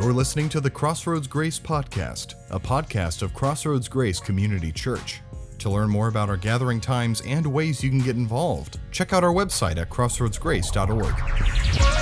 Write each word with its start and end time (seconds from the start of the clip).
You're 0.00 0.12
listening 0.12 0.48
to 0.50 0.60
the 0.60 0.70
Crossroads 0.70 1.26
Grace 1.26 1.58
Podcast, 1.58 2.36
a 2.50 2.60
podcast 2.60 3.22
of 3.22 3.34
Crossroads 3.34 3.88
Grace 3.88 4.20
Community 4.20 4.70
Church. 4.70 5.20
To 5.58 5.70
learn 5.70 5.90
more 5.90 6.06
about 6.06 6.28
our 6.28 6.36
gathering 6.36 6.80
times 6.80 7.20
and 7.26 7.44
ways 7.44 7.82
you 7.82 7.90
can 7.90 7.98
get 7.98 8.14
involved, 8.14 8.78
check 8.92 9.12
out 9.12 9.24
our 9.24 9.34
website 9.34 9.76
at 9.76 9.90
crossroadsgrace.org. 9.90 11.97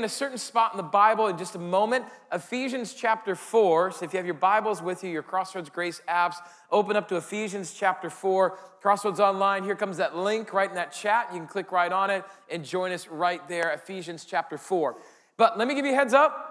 in 0.00 0.04
a 0.04 0.08
certain 0.08 0.38
spot 0.38 0.72
in 0.72 0.78
the 0.78 0.82
Bible 0.82 1.26
in 1.26 1.36
just 1.36 1.54
a 1.56 1.58
moment. 1.58 2.06
Ephesians 2.32 2.94
chapter 2.94 3.34
4. 3.34 3.92
So 3.92 4.06
if 4.06 4.14
you 4.14 4.16
have 4.16 4.24
your 4.24 4.34
Bibles 4.34 4.80
with 4.80 5.04
you, 5.04 5.10
your 5.10 5.22
Crossroads 5.22 5.68
Grace 5.68 6.00
apps, 6.08 6.36
open 6.72 6.96
up 6.96 7.06
to 7.10 7.16
Ephesians 7.16 7.74
chapter 7.74 8.08
4. 8.08 8.56
Crossroads 8.80 9.20
Online, 9.20 9.62
here 9.62 9.76
comes 9.76 9.98
that 9.98 10.16
link 10.16 10.54
right 10.54 10.70
in 10.70 10.76
that 10.76 10.92
chat. 10.92 11.28
You 11.34 11.38
can 11.38 11.46
click 11.46 11.70
right 11.70 11.92
on 11.92 12.08
it 12.08 12.24
and 12.50 12.64
join 12.64 12.92
us 12.92 13.08
right 13.08 13.46
there, 13.46 13.72
Ephesians 13.72 14.24
chapter 14.24 14.56
4. 14.56 14.96
But 15.36 15.58
let 15.58 15.68
me 15.68 15.74
give 15.74 15.84
you 15.84 15.92
a 15.92 15.96
heads 15.96 16.14
up. 16.14 16.49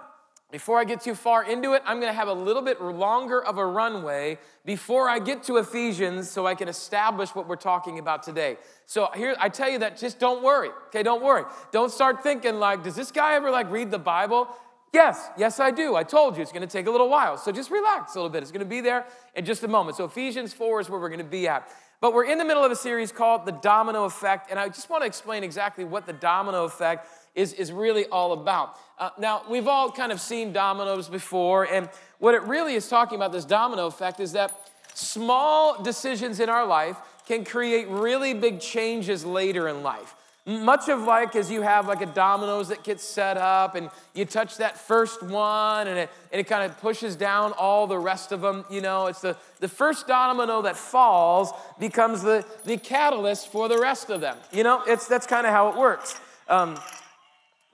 Before 0.50 0.78
I 0.78 0.84
get 0.84 1.00
too 1.00 1.14
far 1.14 1.44
into 1.44 1.74
it, 1.74 1.82
I'm 1.86 2.00
going 2.00 2.12
to 2.12 2.16
have 2.16 2.28
a 2.28 2.32
little 2.32 2.62
bit 2.62 2.82
longer 2.82 3.42
of 3.42 3.58
a 3.58 3.64
runway 3.64 4.38
before 4.64 5.08
I 5.08 5.20
get 5.20 5.44
to 5.44 5.58
Ephesians 5.58 6.28
so 6.28 6.46
I 6.46 6.56
can 6.56 6.68
establish 6.68 7.34
what 7.34 7.46
we're 7.46 7.56
talking 7.56 7.98
about 7.98 8.22
today. 8.22 8.56
So 8.86 9.08
here 9.14 9.36
I 9.38 9.48
tell 9.48 9.70
you 9.70 9.78
that 9.78 9.96
just 9.96 10.18
don't 10.18 10.42
worry. 10.42 10.70
Okay, 10.88 11.04
don't 11.04 11.22
worry. 11.22 11.44
Don't 11.70 11.92
start 11.92 12.22
thinking 12.22 12.58
like 12.58 12.82
does 12.82 12.96
this 12.96 13.12
guy 13.12 13.34
ever 13.34 13.50
like 13.50 13.70
read 13.70 13.90
the 13.92 13.98
Bible? 13.98 14.48
Yes, 14.92 15.30
yes 15.38 15.60
I 15.60 15.70
do. 15.70 15.94
I 15.94 16.02
told 16.02 16.36
you 16.36 16.42
it's 16.42 16.50
going 16.50 16.66
to 16.66 16.72
take 16.72 16.88
a 16.88 16.90
little 16.90 17.08
while. 17.08 17.38
So 17.38 17.52
just 17.52 17.70
relax 17.70 18.14
a 18.14 18.18
little 18.18 18.30
bit. 18.30 18.42
It's 18.42 18.50
going 18.50 18.58
to 18.60 18.66
be 18.66 18.80
there 18.80 19.06
in 19.36 19.44
just 19.44 19.62
a 19.62 19.68
moment. 19.68 19.96
So 19.96 20.04
Ephesians 20.04 20.52
4 20.52 20.80
is 20.80 20.90
where 20.90 20.98
we're 20.98 21.08
going 21.08 21.18
to 21.18 21.24
be 21.24 21.46
at. 21.46 21.68
But 22.00 22.14
we're 22.14 22.24
in 22.24 22.38
the 22.38 22.46
middle 22.46 22.64
of 22.64 22.72
a 22.72 22.76
series 22.76 23.12
called 23.12 23.44
The 23.44 23.52
Domino 23.52 24.04
Effect, 24.04 24.50
and 24.50 24.58
I 24.58 24.68
just 24.68 24.88
want 24.88 25.02
to 25.02 25.06
explain 25.06 25.44
exactly 25.44 25.84
what 25.84 26.06
the 26.06 26.14
domino 26.14 26.64
effect 26.64 27.06
is, 27.34 27.52
is 27.52 27.72
really 27.72 28.06
all 28.06 28.32
about. 28.32 28.76
Uh, 28.98 29.10
now, 29.18 29.42
we've 29.48 29.68
all 29.68 29.90
kind 29.90 30.12
of 30.12 30.20
seen 30.20 30.52
dominoes 30.52 31.08
before, 31.08 31.64
and 31.64 31.88
what 32.18 32.34
it 32.34 32.42
really 32.42 32.74
is 32.74 32.88
talking 32.88 33.16
about, 33.16 33.32
this 33.32 33.44
domino 33.44 33.86
effect, 33.86 34.20
is 34.20 34.32
that 34.32 34.52
small 34.94 35.82
decisions 35.82 36.40
in 36.40 36.48
our 36.48 36.66
life 36.66 36.96
can 37.26 37.44
create 37.44 37.88
really 37.88 38.34
big 38.34 38.60
changes 38.60 39.24
later 39.24 39.68
in 39.68 39.82
life. 39.82 40.14
Much 40.46 40.88
of 40.88 41.02
like 41.02 41.36
as 41.36 41.50
you 41.50 41.62
have 41.62 41.86
like 41.86 42.00
a 42.00 42.06
dominoes 42.06 42.68
that 42.68 42.82
gets 42.82 43.04
set 43.04 43.36
up 43.36 43.74
and 43.74 43.88
you 44.14 44.24
touch 44.24 44.56
that 44.56 44.76
first 44.76 45.22
one 45.22 45.86
and 45.86 45.98
it, 45.98 46.10
and 46.32 46.40
it 46.40 46.44
kind 46.44 46.68
of 46.68 46.76
pushes 46.80 47.14
down 47.14 47.52
all 47.52 47.86
the 47.86 47.98
rest 47.98 48.32
of 48.32 48.40
them, 48.40 48.64
you 48.70 48.80
know, 48.80 49.06
it's 49.06 49.20
the, 49.20 49.36
the 49.60 49.68
first 49.68 50.08
domino 50.08 50.62
that 50.62 50.76
falls 50.76 51.52
becomes 51.78 52.22
the, 52.22 52.44
the 52.64 52.76
catalyst 52.76 53.52
for 53.52 53.68
the 53.68 53.78
rest 53.78 54.10
of 54.10 54.20
them. 54.20 54.36
You 54.50 54.64
know, 54.64 54.82
it's, 54.86 55.06
that's 55.06 55.26
kind 55.26 55.46
of 55.46 55.52
how 55.52 55.68
it 55.68 55.76
works. 55.76 56.18
Um, 56.48 56.80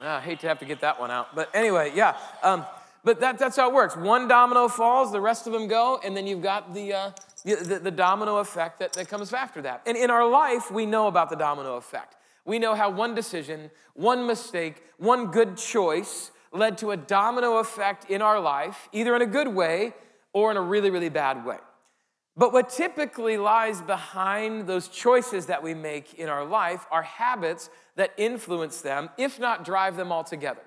I 0.00 0.20
hate 0.20 0.40
to 0.40 0.48
have 0.48 0.58
to 0.58 0.64
get 0.64 0.80
that 0.80 1.00
one 1.00 1.10
out. 1.10 1.34
But 1.34 1.50
anyway, 1.54 1.92
yeah. 1.94 2.16
Um, 2.42 2.66
but 3.02 3.20
that, 3.20 3.38
that's 3.38 3.56
how 3.56 3.70
it 3.70 3.74
works. 3.74 3.96
One 3.96 4.28
domino 4.28 4.68
falls, 4.68 5.12
the 5.12 5.20
rest 5.20 5.46
of 5.46 5.52
them 5.52 5.68
go, 5.68 6.00
and 6.04 6.16
then 6.16 6.26
you've 6.26 6.42
got 6.42 6.74
the, 6.74 6.92
uh, 6.92 7.10
the, 7.44 7.80
the, 7.82 7.90
domino 7.90 8.38
effect 8.38 8.80
that, 8.80 8.92
that 8.94 9.08
comes 9.08 9.32
after 9.32 9.62
that. 9.62 9.82
And 9.86 9.96
in 9.96 10.10
our 10.10 10.28
life, 10.28 10.70
we 10.70 10.86
know 10.86 11.06
about 11.06 11.30
the 11.30 11.36
domino 11.36 11.76
effect. 11.76 12.16
We 12.44 12.58
know 12.58 12.74
how 12.74 12.90
one 12.90 13.14
decision, 13.14 13.70
one 13.94 14.26
mistake, 14.26 14.82
one 14.98 15.30
good 15.30 15.56
choice 15.56 16.32
led 16.52 16.78
to 16.78 16.90
a 16.90 16.96
domino 16.96 17.58
effect 17.58 18.10
in 18.10 18.22
our 18.22 18.40
life, 18.40 18.88
either 18.92 19.14
in 19.14 19.22
a 19.22 19.26
good 19.26 19.48
way 19.48 19.94
or 20.32 20.50
in 20.50 20.56
a 20.56 20.62
really, 20.62 20.90
really 20.90 21.08
bad 21.08 21.44
way. 21.44 21.58
But 22.36 22.52
what 22.52 22.68
typically 22.68 23.38
lies 23.38 23.80
behind 23.80 24.66
those 24.66 24.88
choices 24.88 25.46
that 25.46 25.62
we 25.62 25.74
make 25.74 26.14
in 26.14 26.28
our 26.28 26.44
life 26.44 26.86
are 26.90 27.02
habits 27.02 27.70
that 27.96 28.12
influence 28.16 28.80
them, 28.80 29.10
if 29.18 29.40
not 29.40 29.64
drive 29.64 29.96
them 29.96 30.12
altogether. 30.12 30.62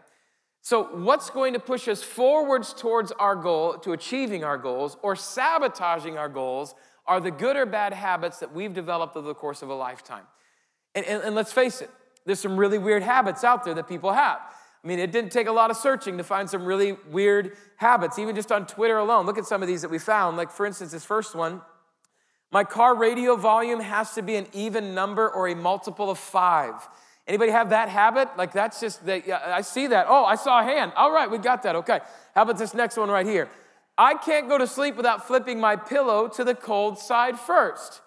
So, 0.62 0.84
what's 0.84 1.30
going 1.30 1.54
to 1.54 1.60
push 1.60 1.88
us 1.88 2.04
forwards 2.04 2.74
towards 2.74 3.12
our 3.14 3.36
goal, 3.36 3.78
to 3.80 3.94
achieving 3.94 4.44
our 4.44 4.58
goals, 4.58 4.98
or 5.02 5.16
sabotaging 5.16 6.18
our 6.18 6.28
goals, 6.28 6.76
are 7.06 7.20
the 7.22 7.32
good 7.32 7.56
or 7.56 7.66
bad 7.66 7.94
habits 7.94 8.40
that 8.40 8.54
we've 8.54 8.74
developed 8.74 9.16
over 9.16 9.28
the 9.28 9.34
course 9.34 9.62
of 9.62 9.70
a 9.70 9.74
lifetime. 9.74 10.26
And, 10.94 11.06
and, 11.06 11.24
and 11.24 11.36
let's 11.36 11.54
face 11.54 11.82
it, 11.82 11.90
there's 12.26 12.40
some 12.40 12.58
really 12.58 12.78
weird 12.78 13.04
habits 13.04 13.44
out 13.44 13.64
there 13.64 13.74
that 13.74 13.88
people 13.88 14.12
have. 14.12 14.40
I 14.84 14.88
mean, 14.88 15.00
it 15.00 15.12
didn't 15.12 15.32
take 15.32 15.48
a 15.48 15.52
lot 15.52 15.72
of 15.72 15.78
searching 15.78 16.18
to 16.18 16.24
find 16.24 16.50
some 16.50 16.66
really 16.66 16.94
weird 17.10 17.56
habits, 17.78 18.20
even 18.20 18.36
just 18.36 18.52
on 18.52 18.66
Twitter 18.66 18.98
alone. 18.98 19.26
Look 19.26 19.38
at 19.38 19.46
some 19.46 19.62
of 19.62 19.68
these 19.68 19.82
that 19.82 19.90
we 19.90 20.00
found. 20.00 20.38
Like, 20.38 20.52
for 20.52 20.66
instance, 20.66 20.92
this 20.92 21.06
first 21.06 21.36
one 21.36 21.62
my 22.52 22.64
car 22.64 22.96
radio 22.96 23.36
volume 23.36 23.80
has 23.80 24.14
to 24.16 24.24
be 24.24 24.36
an 24.36 24.48
even 24.54 24.96
number 24.96 25.30
or 25.30 25.48
a 25.48 25.56
multiple 25.56 26.10
of 26.10 26.18
five. 26.18 26.88
Anybody 27.30 27.52
have 27.52 27.70
that 27.70 27.88
habit? 27.90 28.28
Like, 28.38 28.52
that's 28.52 28.82
just, 28.82 29.06
that. 29.06 29.30
I 29.30 29.62
see 29.62 29.88
that. 29.88 30.08
Oh, 30.10 30.26
I 30.26 30.36
saw 30.36 30.60
a 30.60 30.64
hand. 30.64 30.92
All 30.96 31.12
right, 31.12 31.30
we 31.30 31.38
got 31.38 31.64
that. 31.64 31.76
Okay. 31.78 32.00
How 32.36 32.42
about 32.42 32.58
this 32.58 32.74
next 32.74 32.98
one 32.98 33.10
right 33.10 33.26
here? 33.26 33.48
I 33.98 34.16
can't 34.16 34.50
go 34.50 34.58
to 34.58 34.66
sleep 34.66 34.96
without 34.96 35.28
flipping 35.28 35.60
my 35.60 35.76
pillow 35.76 36.28
to 36.30 36.44
the 36.44 36.56
cold 36.56 36.98
side 36.98 37.40
first. 37.40 38.02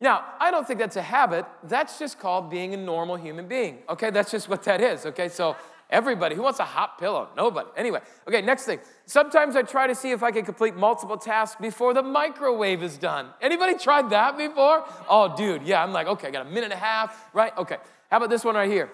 Now, 0.00 0.22
I 0.38 0.50
don't 0.50 0.66
think 0.66 0.78
that's 0.78 0.96
a 0.96 1.02
habit. 1.02 1.46
That's 1.64 1.98
just 1.98 2.20
called 2.20 2.50
being 2.50 2.74
a 2.74 2.76
normal 2.76 3.16
human 3.16 3.48
being. 3.48 3.78
Okay, 3.88 4.10
that's 4.10 4.30
just 4.30 4.48
what 4.48 4.62
that 4.64 4.80
is. 4.80 5.06
Okay, 5.06 5.28
so 5.28 5.56
Everybody. 5.90 6.34
Who 6.34 6.42
wants 6.42 6.58
a 6.58 6.64
hot 6.64 6.98
pillow? 6.98 7.28
Nobody. 7.34 7.68
Anyway, 7.76 8.00
okay, 8.26 8.42
next 8.42 8.64
thing. 8.64 8.78
Sometimes 9.06 9.56
I 9.56 9.62
try 9.62 9.86
to 9.86 9.94
see 9.94 10.10
if 10.10 10.22
I 10.22 10.30
can 10.30 10.44
complete 10.44 10.76
multiple 10.76 11.16
tasks 11.16 11.58
before 11.58 11.94
the 11.94 12.02
microwave 12.02 12.82
is 12.82 12.98
done. 12.98 13.28
Anybody 13.40 13.78
tried 13.78 14.10
that 14.10 14.36
before? 14.36 14.84
Oh, 15.08 15.34
dude, 15.34 15.62
yeah, 15.62 15.82
I'm 15.82 15.92
like, 15.92 16.06
okay, 16.06 16.28
I 16.28 16.30
got 16.30 16.46
a 16.46 16.50
minute 16.50 16.64
and 16.64 16.74
a 16.74 16.76
half, 16.76 17.30
right? 17.32 17.56
Okay. 17.56 17.78
How 18.10 18.16
about 18.16 18.30
this 18.30 18.44
one 18.44 18.54
right 18.54 18.70
here? 18.70 18.90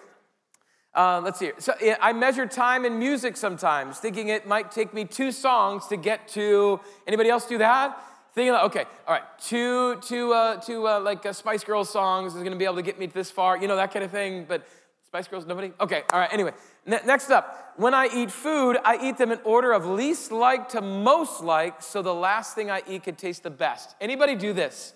Uh, 0.95 1.21
let's 1.25 1.39
see. 1.39 1.51
So 1.59 1.75
I 2.01 2.13
measure 2.13 2.47
time 2.47 2.85
in 2.85 2.99
music 2.99 3.37
sometimes, 3.37 3.99
thinking 3.99 4.29
it 4.29 4.47
might 4.47 4.71
take 4.71 4.95
me 4.95 5.05
two 5.05 5.33
songs 5.33 5.87
to 5.89 5.97
get 5.97 6.29
to. 6.29 6.81
Anybody 7.07 7.31
else 7.31 7.47
do 7.47 7.59
that? 7.59 8.01
Thinking, 8.35 8.53
like, 8.53 8.65
okay, 8.65 8.85
all 9.07 9.15
right, 9.15 9.23
two, 9.41 10.01
two, 10.01 10.33
uh, 10.33 10.61
two 10.61 10.89
uh, 10.89 10.99
like 10.99 11.25
uh, 11.25 11.33
Spice 11.33 11.63
Girls 11.63 11.89
songs 11.89 12.35
is 12.35 12.41
going 12.41 12.53
to 12.53 12.59
be 12.59 12.65
able 12.65 12.75
to 12.77 12.83
get 12.83 12.99
me 12.99 13.07
this 13.07 13.31
far, 13.31 13.57
you 13.57 13.69
know, 13.69 13.77
that 13.77 13.93
kind 13.93 14.05
of 14.05 14.11
thing. 14.11 14.45
But 14.49 14.67
Spice 15.07 15.29
Girls, 15.29 15.47
nobody? 15.47 15.73
Okay, 15.81 16.03
all 16.13 16.19
right, 16.19 16.33
anyway. 16.33 16.51
next 16.85 17.31
up, 17.31 17.75
when 17.77 17.95
I 17.95 18.09
eat 18.13 18.33
food, 18.33 18.77
I 18.85 18.99
eat 19.01 19.19
them 19.19 19.31
in 19.31 19.39
order 19.45 19.73
of 19.73 19.87
least 19.87 20.33
like 20.33 20.71
to 20.71 20.81
most 20.81 21.45
like, 21.45 21.81
so 21.81 22.03
the 22.03 22.15
last 22.15 22.57
thing 22.57 22.73
I 22.73 22.83
eat 22.89 23.05
could 23.05 23.19
taste 23.19 23.45
the 23.45 23.51
best. 23.51 23.95
Anybody 24.01 24.35
do 24.35 24.53
this? 24.53 24.95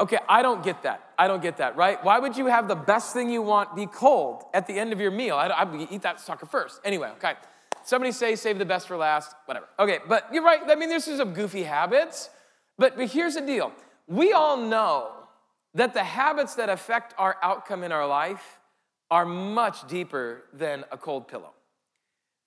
Okay, 0.00 0.18
I 0.28 0.40
don't 0.40 0.64
get 0.64 0.82
that. 0.84 1.10
I 1.18 1.28
don't 1.28 1.42
get 1.42 1.58
that, 1.58 1.76
right? 1.76 2.02
Why 2.02 2.18
would 2.18 2.34
you 2.34 2.46
have 2.46 2.68
the 2.68 2.74
best 2.74 3.12
thing 3.12 3.28
you 3.28 3.42
want 3.42 3.76
be 3.76 3.84
cold 3.84 4.44
at 4.54 4.66
the 4.66 4.78
end 4.78 4.94
of 4.94 5.00
your 5.00 5.10
meal? 5.10 5.36
I, 5.36 5.48
I 5.48 5.86
eat 5.90 6.02
that 6.02 6.20
sucker 6.20 6.46
first. 6.46 6.80
Anyway, 6.84 7.10
okay. 7.18 7.34
Somebody 7.84 8.12
say 8.12 8.34
save 8.34 8.58
the 8.58 8.64
best 8.64 8.88
for 8.88 8.96
last, 8.96 9.34
whatever. 9.44 9.66
Okay, 9.78 9.98
but 10.08 10.26
you're 10.32 10.42
right. 10.42 10.60
I 10.66 10.74
mean, 10.74 10.88
there's 10.88 11.04
some 11.04 11.34
goofy 11.34 11.64
habits, 11.64 12.30
but, 12.78 12.96
but 12.96 13.10
here's 13.10 13.34
the 13.34 13.42
deal. 13.42 13.72
We 14.06 14.32
all 14.32 14.56
know 14.56 15.10
that 15.74 15.92
the 15.92 16.02
habits 16.04 16.54
that 16.54 16.70
affect 16.70 17.14
our 17.18 17.36
outcome 17.42 17.84
in 17.84 17.92
our 17.92 18.06
life 18.06 18.58
are 19.10 19.26
much 19.26 19.86
deeper 19.86 20.44
than 20.52 20.84
a 20.90 20.96
cold 20.96 21.28
pillow. 21.28 21.52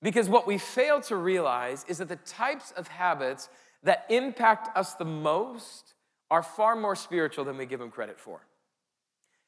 Because 0.02 0.28
what 0.28 0.48
we 0.48 0.58
fail 0.58 1.02
to 1.02 1.16
realize 1.16 1.86
is 1.88 2.00
that 2.00 2.10
the 2.10 2.18
types 2.18 2.72
of 2.72 2.88
habits 2.88 3.48
that 3.84 4.06
impact 4.10 4.76
us 4.76 4.96
the 4.96 5.06
most 5.06 5.93
are 6.34 6.42
far 6.42 6.76
more 6.76 6.96
spiritual 6.96 7.46
than 7.46 7.58
we 7.58 7.66
give 7.68 7.80
them 7.80 7.92
credit 7.92 8.20
for. 8.20 8.42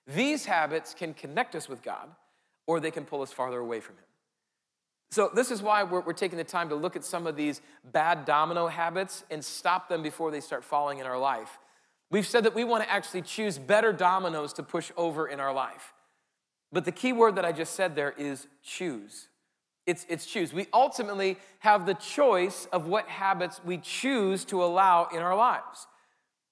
These 0.05 0.45
habits 0.45 0.93
can 0.93 1.15
connect 1.15 1.55
us 1.55 1.67
with 1.67 1.81
God, 1.81 2.09
or 2.67 2.79
they 2.79 2.91
can 2.91 3.05
pull 3.05 3.23
us 3.23 3.33
farther 3.33 3.57
away 3.57 3.79
from 3.79 3.95
Him. 3.95 4.03
So, 5.09 5.31
this 5.33 5.49
is 5.49 5.63
why 5.63 5.81
we're, 5.81 6.01
we're, 6.01 6.13
taking 6.13 6.37
the 6.37 6.43
time 6.43 6.69
to 6.69 6.75
look 6.75 6.95
at 6.95 7.03
some 7.03 7.25
of 7.25 7.35
these 7.35 7.61
bad 7.91 8.25
domino 8.25 8.67
habits 8.67 9.23
and 9.31 9.43
stop 9.43 9.89
them 9.89 10.03
before 10.03 10.29
they 10.29 10.41
start 10.41 10.63
falling 10.63 10.99
in 10.99 11.07
our 11.07 11.17
life. 11.17 11.57
We've 12.11 12.27
said 12.27 12.43
that 12.43 12.53
we 12.53 12.63
want 12.63 12.83
to 12.83 12.91
actually 12.91 13.23
choose 13.23 13.57
better 13.57 13.91
dominoes 13.91 14.53
to 14.53 14.63
push 14.63 14.91
over 14.95 15.27
in 15.27 15.39
our 15.39 15.53
life. 15.53 15.91
But 16.71 16.85
the 16.85 16.91
key 16.91 17.13
word 17.13 17.35
that 17.37 17.45
I 17.45 17.51
just 17.51 17.73
said 17.73 17.95
there 17.95 18.13
is 18.15 18.45
choose. 18.63 19.29
It's, 19.87 20.05
it's 20.07 20.27
choose. 20.27 20.53
We 20.53 20.67
ultimately 20.71 21.37
have 21.59 21.87
the 21.87 21.95
choice 21.95 22.67
of 22.71 22.85
what 22.85 23.07
habits 23.07 23.59
we 23.65 23.79
choose 23.79 24.45
to 24.45 24.63
allow 24.63 25.07
in 25.11 25.19
our 25.19 25.35
lives. 25.35 25.87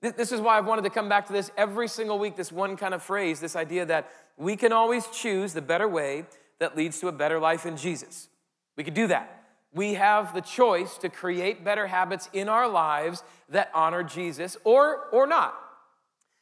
This 0.03 0.33
is 0.33 0.41
why 0.41 0.57
I've 0.57 0.65
wanted 0.65 0.81
to 0.81 0.89
come 0.89 1.07
back 1.07 1.27
to 1.27 1.33
this 1.33 1.49
every 1.55 1.87
single 1.87 2.19
week, 2.19 2.35
this 2.35 2.51
one 2.51 2.75
kind 2.75 2.93
of 2.93 3.01
phrase, 3.01 3.39
this 3.39 3.55
idea 3.55 3.85
that 3.85 4.11
we 4.35 4.57
can 4.57 4.73
always 4.73 5.07
choose 5.07 5.53
the 5.53 5.61
better 5.61 5.87
way 5.87 6.25
that 6.59 6.75
leads 6.75 6.99
to 6.99 7.07
a 7.07 7.11
better 7.13 7.39
life 7.39 7.65
in 7.65 7.77
Jesus. 7.77 8.27
We 8.75 8.83
can 8.83 8.93
do 8.93 9.07
that. 9.07 9.45
We 9.73 9.93
have 9.93 10.33
the 10.33 10.41
choice 10.41 10.97
to 10.97 11.09
create 11.09 11.63
better 11.63 11.87
habits 11.87 12.29
in 12.33 12.49
our 12.49 12.67
lives 12.67 13.23
that 13.47 13.71
honor 13.73 14.03
Jesus 14.03 14.57
or, 14.65 15.07
or 15.13 15.25
not. 15.25 15.55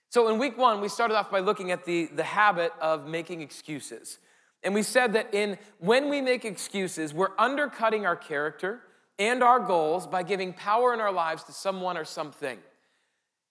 So 0.09 0.27
in 0.29 0.39
week 0.39 0.57
one, 0.57 0.81
we 0.81 0.89
started 0.89 1.15
off 1.15 1.29
by 1.29 1.39
looking 1.39 1.69
at 1.69 1.85
the, 1.85 2.07
the 2.07 2.23
habit 2.23 2.73
of 2.81 3.07
making 3.07 3.41
excuses. 3.41 4.17
And 4.63 4.73
we 4.73 4.81
said 4.81 5.13
that 5.13 5.35
in 5.35 5.59
when 5.77 6.09
we 6.09 6.19
make 6.19 6.45
excuses, 6.45 7.13
we're 7.13 7.37
undercutting 7.37 8.07
our 8.07 8.15
character 8.15 8.81
and 9.19 9.43
our 9.43 9.59
goals 9.59 10.07
by 10.07 10.23
giving 10.23 10.51
power 10.51 10.95
in 10.95 10.99
our 10.99 11.11
lives 11.11 11.43
to 11.43 11.51
someone 11.51 11.95
or 11.95 12.05
something. 12.05 12.57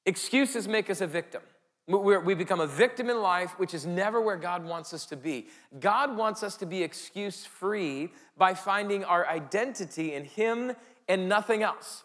Excuses 0.06 0.66
make 0.66 0.90
us 0.90 1.00
a 1.00 1.06
victim. 1.06 1.42
We're, 1.86 2.20
we 2.20 2.34
become 2.34 2.60
a 2.60 2.66
victim 2.66 3.10
in 3.10 3.20
life, 3.20 3.58
which 3.58 3.74
is 3.74 3.84
never 3.84 4.20
where 4.20 4.36
God 4.36 4.64
wants 4.64 4.94
us 4.94 5.06
to 5.06 5.16
be. 5.16 5.48
God 5.80 6.16
wants 6.16 6.42
us 6.42 6.56
to 6.58 6.66
be 6.66 6.82
excuse 6.82 7.44
free 7.44 8.10
by 8.36 8.54
finding 8.54 9.02
our 9.04 9.26
identity 9.26 10.14
in 10.14 10.24
Him 10.24 10.72
and 11.08 11.28
nothing 11.28 11.62
else. 11.62 12.04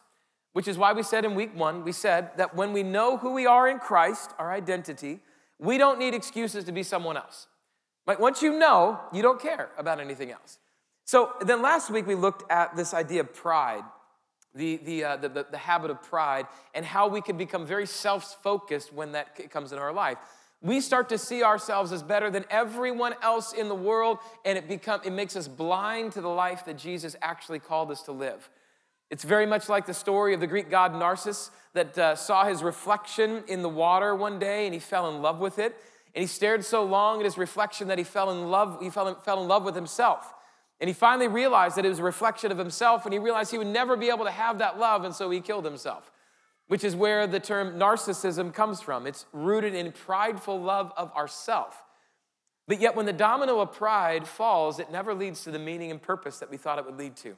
Which 0.54 0.68
is 0.68 0.78
why 0.78 0.94
we 0.94 1.04
said 1.04 1.26
in 1.26 1.36
week 1.36 1.56
one, 1.56 1.84
we 1.84 1.92
said 1.92 2.32
that 2.38 2.56
when 2.56 2.74
we 2.74 2.82
know 2.82 3.18
who 3.18 3.34
we 3.34 3.46
are 3.46 3.68
in 3.68 3.78
Christ, 3.78 4.32
our 4.40 4.52
identity, 4.52 5.20
we 5.60 5.78
don't 5.78 6.00
need 6.00 6.14
excuses 6.14 6.64
to 6.64 6.72
be 6.72 6.82
someone 6.82 7.18
else. 7.18 7.48
Like 8.08 8.20
once 8.20 8.42
you 8.42 8.58
know, 8.58 9.00
you 9.14 9.22
don't 9.22 9.40
care 9.40 9.70
about 9.78 10.00
anything 10.00 10.32
else. 10.32 10.60
So 11.04 11.34
then 11.42 11.62
last 11.62 11.92
week 11.92 12.08
we 12.08 12.16
looked 12.16 12.50
at 12.52 12.76
this 12.76 12.94
idea 12.94 13.22
of 13.22 13.34
pride 13.34 13.84
the, 14.56 14.78
the, 14.78 15.04
uh, 15.04 15.18
the, 15.18 15.30
the, 15.30 15.46
the, 15.52 15.58
habit 15.58 15.92
of 15.92 16.02
pride, 16.02 16.48
and 16.74 16.86
how 16.86 17.08
we 17.08 17.22
can 17.22 17.38
become 17.38 17.66
very 17.66 17.86
self 17.86 18.42
focused 18.42 18.94
when 18.94 19.12
that 19.12 19.52
comes 19.52 19.72
in 19.72 19.78
our 19.78 19.94
life. 19.94 20.18
We 20.62 20.82
start 20.82 21.10
to 21.10 21.18
see 21.18 21.44
ourselves 21.44 21.92
as 21.92 22.02
better 22.02 22.32
than 22.32 22.46
everyone 22.50 23.14
else 23.22 23.54
in 23.54 23.68
the 23.68 23.76
world, 23.76 24.18
and 24.46 24.58
it, 24.58 24.68
become, 24.68 25.02
it 25.04 25.12
makes 25.12 25.36
us 25.36 25.48
blind 25.48 26.14
to 26.14 26.22
the 26.22 26.30
life 26.30 26.66
that 26.66 26.78
Jesus 26.78 27.16
actually 27.22 27.60
called 27.60 27.92
us 27.92 28.02
to 28.04 28.12
live. 28.12 28.50
It's 29.12 29.24
very 29.24 29.46
much 29.46 29.70
like 29.70 29.86
the 29.86 29.94
story 29.94 30.34
of 30.34 30.40
the 30.40 30.48
Greek 30.48 30.70
god 30.70 30.94
Narcissus 30.94 31.52
that 31.74 31.98
uh, 31.98 32.16
saw 32.16 32.46
his 32.46 32.64
reflection 32.64 33.44
in 33.48 33.62
the 33.62 33.70
water 33.70 34.16
one 34.16 34.40
day 34.40 34.66
and 34.66 34.74
he 34.74 34.80
fell 34.80 35.10
in 35.14 35.22
love 35.22 35.40
with 35.40 35.60
it. 35.60 35.76
And 36.16 36.22
he 36.22 36.28
stared 36.28 36.64
so 36.66 36.84
long 36.84 37.20
at 37.20 37.26
his 37.26 37.38
reflection 37.38 37.90
that 37.90 37.98
he 37.98 38.04
fell 38.04 38.32
in 38.32 38.50
love, 38.50 38.80
he 38.82 38.90
fell 38.90 39.10
in, 39.10 39.16
fell 39.16 39.42
in 39.42 39.48
love 39.48 39.64
with 39.64 39.76
himself. 39.76 40.34
And 40.80 40.90
he 40.90 40.94
finally 40.94 41.28
realized 41.28 41.78
that 41.78 41.86
it 41.86 41.90
was 41.90 42.00
a 42.00 42.04
reflection 42.04 42.52
of 42.52 42.58
himself, 42.58 43.06
and 43.06 43.14
he 43.14 43.20
realized 43.20 43.52
he 43.52 43.58
would 43.58 43.68
never 43.68 43.96
be 43.96 44.10
able 44.10 44.26
to 44.26 44.32
have 44.32 44.60
that 44.60 44.78
love, 44.78 45.06
and 45.06 45.16
so 45.16 45.30
he 45.30 45.40
killed 45.40 45.64
himself, 45.64 46.12
which 46.68 46.84
is 46.84 46.96
where 46.96 47.28
the 47.28 47.40
term 47.40 47.80
narcissism 47.80 48.54
comes 48.54 48.82
from. 48.82 49.08
It's 49.08 49.26
rooted 49.32 49.74
in 49.74 49.92
prideful 49.92 50.60
love 50.60 50.92
of 50.98 51.14
ourself. 51.14 51.82
But 52.68 52.82
yet, 52.82 52.96
when 52.96 53.06
the 53.06 53.14
domino 53.14 53.60
of 53.60 53.74
pride 53.74 54.28
falls, 54.28 54.80
it 54.80 54.92
never 54.92 55.14
leads 55.14 55.44
to 55.44 55.52
the 55.52 55.60
meaning 55.60 55.92
and 55.92 56.02
purpose 56.02 56.40
that 56.40 56.50
we 56.50 56.58
thought 56.58 56.80
it 56.80 56.86
would 56.86 56.98
lead 56.98 57.16
to. 57.18 57.36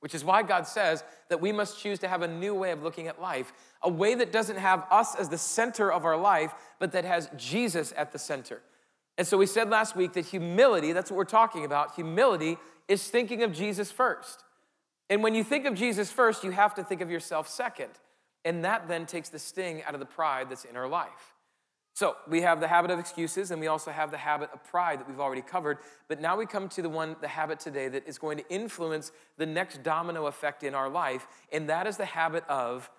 Which 0.00 0.14
is 0.14 0.24
why 0.24 0.42
God 0.42 0.66
says 0.66 1.04
that 1.28 1.40
we 1.40 1.52
must 1.52 1.80
choose 1.80 1.98
to 2.00 2.08
have 2.08 2.22
a 2.22 2.28
new 2.28 2.54
way 2.54 2.70
of 2.70 2.82
looking 2.82 3.06
at 3.06 3.20
life, 3.20 3.52
a 3.82 3.90
way 3.90 4.14
that 4.14 4.32
doesn't 4.32 4.56
have 4.56 4.86
us 4.90 5.14
as 5.14 5.28
the 5.28 5.38
center 5.38 5.92
of 5.92 6.04
our 6.04 6.16
life, 6.16 6.54
but 6.78 6.92
that 6.92 7.04
has 7.04 7.30
Jesus 7.36 7.92
at 7.96 8.12
the 8.12 8.18
center. 8.18 8.60
And 9.18 9.26
so 9.26 9.38
we 9.38 9.46
said 9.46 9.70
last 9.70 9.96
week 9.96 10.12
that 10.14 10.26
humility, 10.26 10.92
that's 10.92 11.10
what 11.10 11.16
we're 11.16 11.24
talking 11.24 11.64
about, 11.64 11.94
humility 11.94 12.58
is 12.88 13.06
thinking 13.08 13.42
of 13.42 13.52
Jesus 13.52 13.90
first. 13.90 14.44
And 15.08 15.22
when 15.22 15.34
you 15.34 15.44
think 15.44 15.66
of 15.66 15.74
Jesus 15.74 16.10
first, 16.10 16.44
you 16.44 16.50
have 16.50 16.74
to 16.74 16.84
think 16.84 17.00
of 17.00 17.10
yourself 17.10 17.48
second. 17.48 17.90
And 18.44 18.64
that 18.64 18.88
then 18.88 19.06
takes 19.06 19.28
the 19.28 19.38
sting 19.38 19.82
out 19.84 19.94
of 19.94 20.00
the 20.00 20.06
pride 20.06 20.50
that's 20.50 20.64
in 20.64 20.76
our 20.76 20.88
life. 20.88 21.34
So 21.94 22.14
we 22.28 22.42
have 22.42 22.60
the 22.60 22.68
habit 22.68 22.90
of 22.90 22.98
excuses, 22.98 23.50
and 23.50 23.58
we 23.58 23.68
also 23.68 23.90
have 23.90 24.10
the 24.10 24.18
habit 24.18 24.50
of 24.52 24.62
pride 24.64 25.00
that 25.00 25.08
we've 25.08 25.18
already 25.18 25.40
covered. 25.40 25.78
But 26.08 26.20
now 26.20 26.36
we 26.36 26.44
come 26.44 26.68
to 26.70 26.82
the 26.82 26.90
one, 26.90 27.16
the 27.22 27.28
habit 27.28 27.58
today 27.58 27.88
that 27.88 28.06
is 28.06 28.18
going 28.18 28.36
to 28.36 28.48
influence 28.50 29.12
the 29.38 29.46
next 29.46 29.82
domino 29.82 30.26
effect 30.26 30.62
in 30.62 30.74
our 30.74 30.90
life, 30.90 31.26
and 31.50 31.70
that 31.70 31.86
is 31.86 31.96
the 31.96 32.04
habit 32.04 32.44
of 32.48 32.90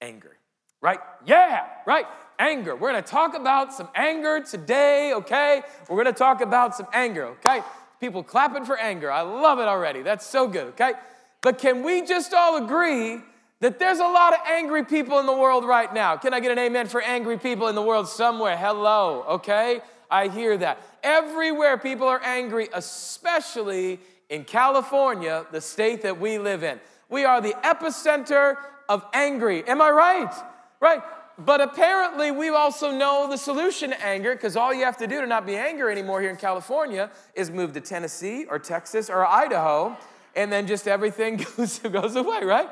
anger. 0.00 0.36
Right? 0.80 0.98
Yeah, 1.24 1.66
right 1.86 2.06
anger. 2.42 2.74
We're 2.74 2.90
going 2.90 3.02
to 3.02 3.08
talk 3.08 3.34
about 3.34 3.72
some 3.72 3.88
anger 3.94 4.40
today, 4.40 5.12
okay? 5.14 5.62
We're 5.88 6.02
going 6.02 6.12
to 6.12 6.18
talk 6.18 6.40
about 6.40 6.74
some 6.74 6.88
anger, 6.92 7.26
okay? 7.26 7.60
People 8.00 8.24
clapping 8.24 8.64
for 8.64 8.76
anger. 8.76 9.12
I 9.12 9.20
love 9.20 9.60
it 9.60 9.68
already. 9.68 10.02
That's 10.02 10.26
so 10.26 10.48
good, 10.48 10.66
okay? 10.68 10.94
But 11.40 11.58
can 11.58 11.84
we 11.84 12.04
just 12.04 12.34
all 12.34 12.62
agree 12.62 13.20
that 13.60 13.78
there's 13.78 14.00
a 14.00 14.08
lot 14.08 14.32
of 14.32 14.40
angry 14.48 14.84
people 14.84 15.20
in 15.20 15.26
the 15.26 15.36
world 15.36 15.64
right 15.64 15.94
now? 15.94 16.16
Can 16.16 16.34
I 16.34 16.40
get 16.40 16.50
an 16.50 16.58
amen 16.58 16.88
for 16.88 17.00
angry 17.00 17.38
people 17.38 17.68
in 17.68 17.76
the 17.76 17.82
world 17.82 18.08
somewhere? 18.08 18.56
Hello, 18.56 19.24
okay? 19.28 19.80
I 20.10 20.26
hear 20.26 20.56
that. 20.56 20.82
Everywhere 21.04 21.78
people 21.78 22.08
are 22.08 22.20
angry, 22.24 22.68
especially 22.74 24.00
in 24.28 24.44
California, 24.44 25.46
the 25.52 25.60
state 25.60 26.02
that 26.02 26.18
we 26.18 26.38
live 26.38 26.64
in. 26.64 26.80
We 27.08 27.24
are 27.24 27.40
the 27.40 27.54
epicenter 27.62 28.56
of 28.88 29.04
angry. 29.14 29.62
Am 29.68 29.80
I 29.80 29.90
right? 29.90 30.34
Right? 30.80 31.02
But 31.38 31.60
apparently, 31.60 32.30
we 32.30 32.50
also 32.50 32.90
know 32.90 33.26
the 33.28 33.38
solution 33.38 33.90
to 33.90 34.04
anger 34.04 34.34
because 34.34 34.56
all 34.56 34.72
you 34.72 34.84
have 34.84 34.98
to 34.98 35.06
do 35.06 35.20
to 35.20 35.26
not 35.26 35.46
be 35.46 35.56
angry 35.56 35.90
anymore 35.90 36.20
here 36.20 36.30
in 36.30 36.36
California 36.36 37.10
is 37.34 37.50
move 37.50 37.72
to 37.72 37.80
Tennessee 37.80 38.44
or 38.44 38.58
Texas 38.58 39.08
or 39.08 39.26
Idaho, 39.26 39.96
and 40.36 40.52
then 40.52 40.66
just 40.66 40.86
everything 40.86 41.36
goes, 41.56 41.78
goes 41.78 42.16
away, 42.16 42.44
right? 42.44 42.68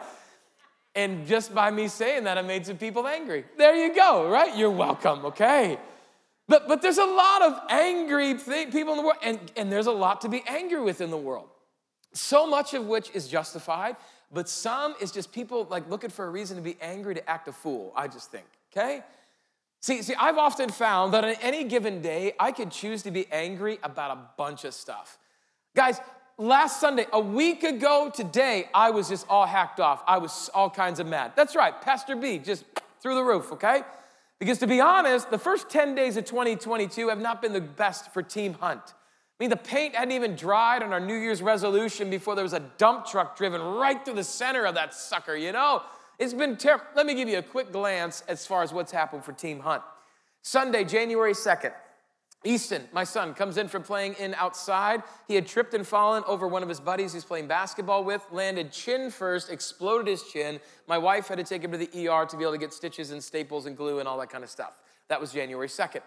And 0.95 1.27
just 1.27 1.55
by 1.55 1.71
me 1.71 1.89
saying 1.89 2.25
that, 2.25 2.37
I 2.37 2.43
made 2.43 2.67
some 2.67 2.77
people 2.77 3.07
angry. 3.07 3.45
There 3.57 3.75
you 3.77 3.95
go, 3.95 4.29
right? 4.29 4.57
You're 4.57 4.71
welcome, 4.71 5.25
okay? 5.27 5.79
But, 6.49 6.67
but 6.67 6.83
there's 6.83 6.99
a 6.99 7.05
lot 7.05 7.43
of 7.43 7.61
angry 7.71 8.35
people 8.35 8.93
in 8.93 8.97
the 8.97 9.03
world, 9.03 9.19
and, 9.23 9.39
and 9.57 9.71
there's 9.71 9.87
a 9.87 9.93
lot 9.93 10.21
to 10.23 10.29
be 10.29 10.43
angry 10.49 10.81
with 10.81 11.01
in 11.01 11.11
the 11.11 11.17
world. 11.17 11.49
So 12.13 12.45
much 12.45 12.75
of 12.75 12.87
which 12.87 13.11
is 13.15 13.29
justified, 13.29 13.95
but 14.33 14.49
some 14.49 14.95
is 15.01 15.11
just 15.11 15.33
people 15.33 15.67
like 15.71 15.89
looking 15.89 16.11
for 16.11 16.25
a 16.25 16.31
reason 16.31 16.57
to 16.57 16.63
be 16.63 16.77
angry 16.81 17.15
to 17.15 17.31
act 17.31 17.49
a 17.49 17.53
fool, 17.53 17.93
I 17.97 18.09
just 18.09 18.31
think, 18.31 18.47
okay? 18.73 19.03
See, 19.81 20.03
see, 20.03 20.15
I've 20.15 20.37
often 20.37 20.69
found 20.69 21.15
that 21.15 21.25
on 21.25 21.35
any 21.41 21.65
given 21.65 22.03
day, 22.03 22.35
I 22.39 22.53
could 22.53 22.71
choose 22.71 23.03
to 23.05 23.11
be 23.11 23.27
angry 23.33 23.79
about 23.83 24.11
a 24.11 24.19
bunch 24.37 24.65
of 24.65 24.75
stuff. 24.75 25.19
Guys, 25.75 26.01
last 26.37 26.81
Sunday, 26.81 27.07
a 27.13 27.21
week 27.21 27.63
ago 27.63 28.11
today, 28.15 28.69
I 28.75 28.91
was 28.91 29.09
just 29.09 29.27
all 29.29 29.47
hacked 29.47 29.81
off. 29.81 30.03
I 30.07 30.19
was 30.19 30.51
all 30.53 30.69
kinds 30.69 31.01
of 31.01 31.07
mad. 31.07 31.33
That's 31.35 31.57
right, 31.57 31.81
Pastor 31.81 32.15
B, 32.15 32.39
just 32.39 32.65
through 33.01 33.15
the 33.15 33.25
roof, 33.25 33.53
okay? 33.53 33.83
Because 34.39 34.59
to 34.59 34.67
be 34.67 34.81
honest, 34.81 35.31
the 35.31 35.39
first 35.39 35.71
10 35.71 35.95
days 35.95 36.17
of 36.17 36.25
2022 36.25 37.09
have 37.09 37.21
not 37.21 37.41
been 37.43 37.53
the 37.53 37.61
best 37.61 38.13
for 38.13 38.23
Team 38.23 38.55
Hunt. 38.55 38.95
I 39.41 39.45
mean, 39.45 39.51
the 39.51 39.57
paint 39.57 39.95
hadn't 39.95 40.13
even 40.13 40.37
dried 40.37 40.83
on 40.83 40.93
our 40.93 41.01
New 41.01 41.17
Year's 41.17 41.41
resolution 41.41 42.11
before 42.11 42.35
there 42.35 42.45
was 42.45 42.53
a 42.53 42.61
dump 42.77 43.07
truck 43.07 43.39
driven 43.39 43.63
right 43.63 44.05
through 44.05 44.17
the 44.17 44.25
center 44.25 44.67
of 44.67 44.75
that 44.75 44.93
sucker, 44.93 45.35
you 45.35 45.51
know? 45.51 45.81
It's 46.19 46.35
been 46.35 46.59
terrible. 46.59 46.85
Let 46.95 47.07
me 47.07 47.15
give 47.15 47.27
you 47.27 47.39
a 47.39 47.43
quick 47.43 47.73
glance 47.73 48.23
as 48.29 48.45
far 48.45 48.63
as 48.63 48.75
what's 48.75 48.93
happened 48.93 49.25
for 49.25 49.33
Team 49.33 49.61
Hunt. 49.61 49.83
Sunday, 50.43 50.85
January 50.85 51.33
2nd, 51.33 51.73
Easton, 52.45 52.87
my 52.93 53.03
son, 53.03 53.33
comes 53.33 53.57
in 53.57 53.69
from 53.69 53.83
playing 53.83 54.13
in 54.19 54.35
outside. 54.35 55.03
He 55.27 55.37
had 55.37 55.47
tripped 55.47 55.73
and 55.73 55.87
fallen 55.87 56.23
over 56.27 56.47
one 56.47 56.63
of 56.63 56.69
his 56.69 56.79
buddies 56.79 57.15
he's 57.15 57.25
playing 57.25 57.47
basketball 57.47 58.05
with, 58.05 58.23
landed 58.31 58.73
chin 58.73 59.11
first, 59.11 59.51
exploded 59.51 60.07
his 60.07 60.23
chin. 60.25 60.61
My 60.87 60.99
wife 60.99 61.29
had 61.29 61.39
to 61.39 61.45
take 61.45 61.65
him 61.65 61.73
to 61.73 61.79
the 61.79 62.09
ER 62.09 62.27
to 62.27 62.37
be 62.37 62.43
able 62.43 62.53
to 62.53 62.59
get 62.59 62.75
stitches 62.75 63.11
and 63.11 63.25
staples 63.25 63.65
and 63.65 63.75
glue 63.75 64.01
and 64.01 64.07
all 64.07 64.19
that 64.19 64.29
kind 64.29 64.45
of 64.45 64.51
stuff. 64.51 64.83
That 65.09 65.19
was 65.19 65.33
January 65.33 65.69
2nd. 65.69 66.03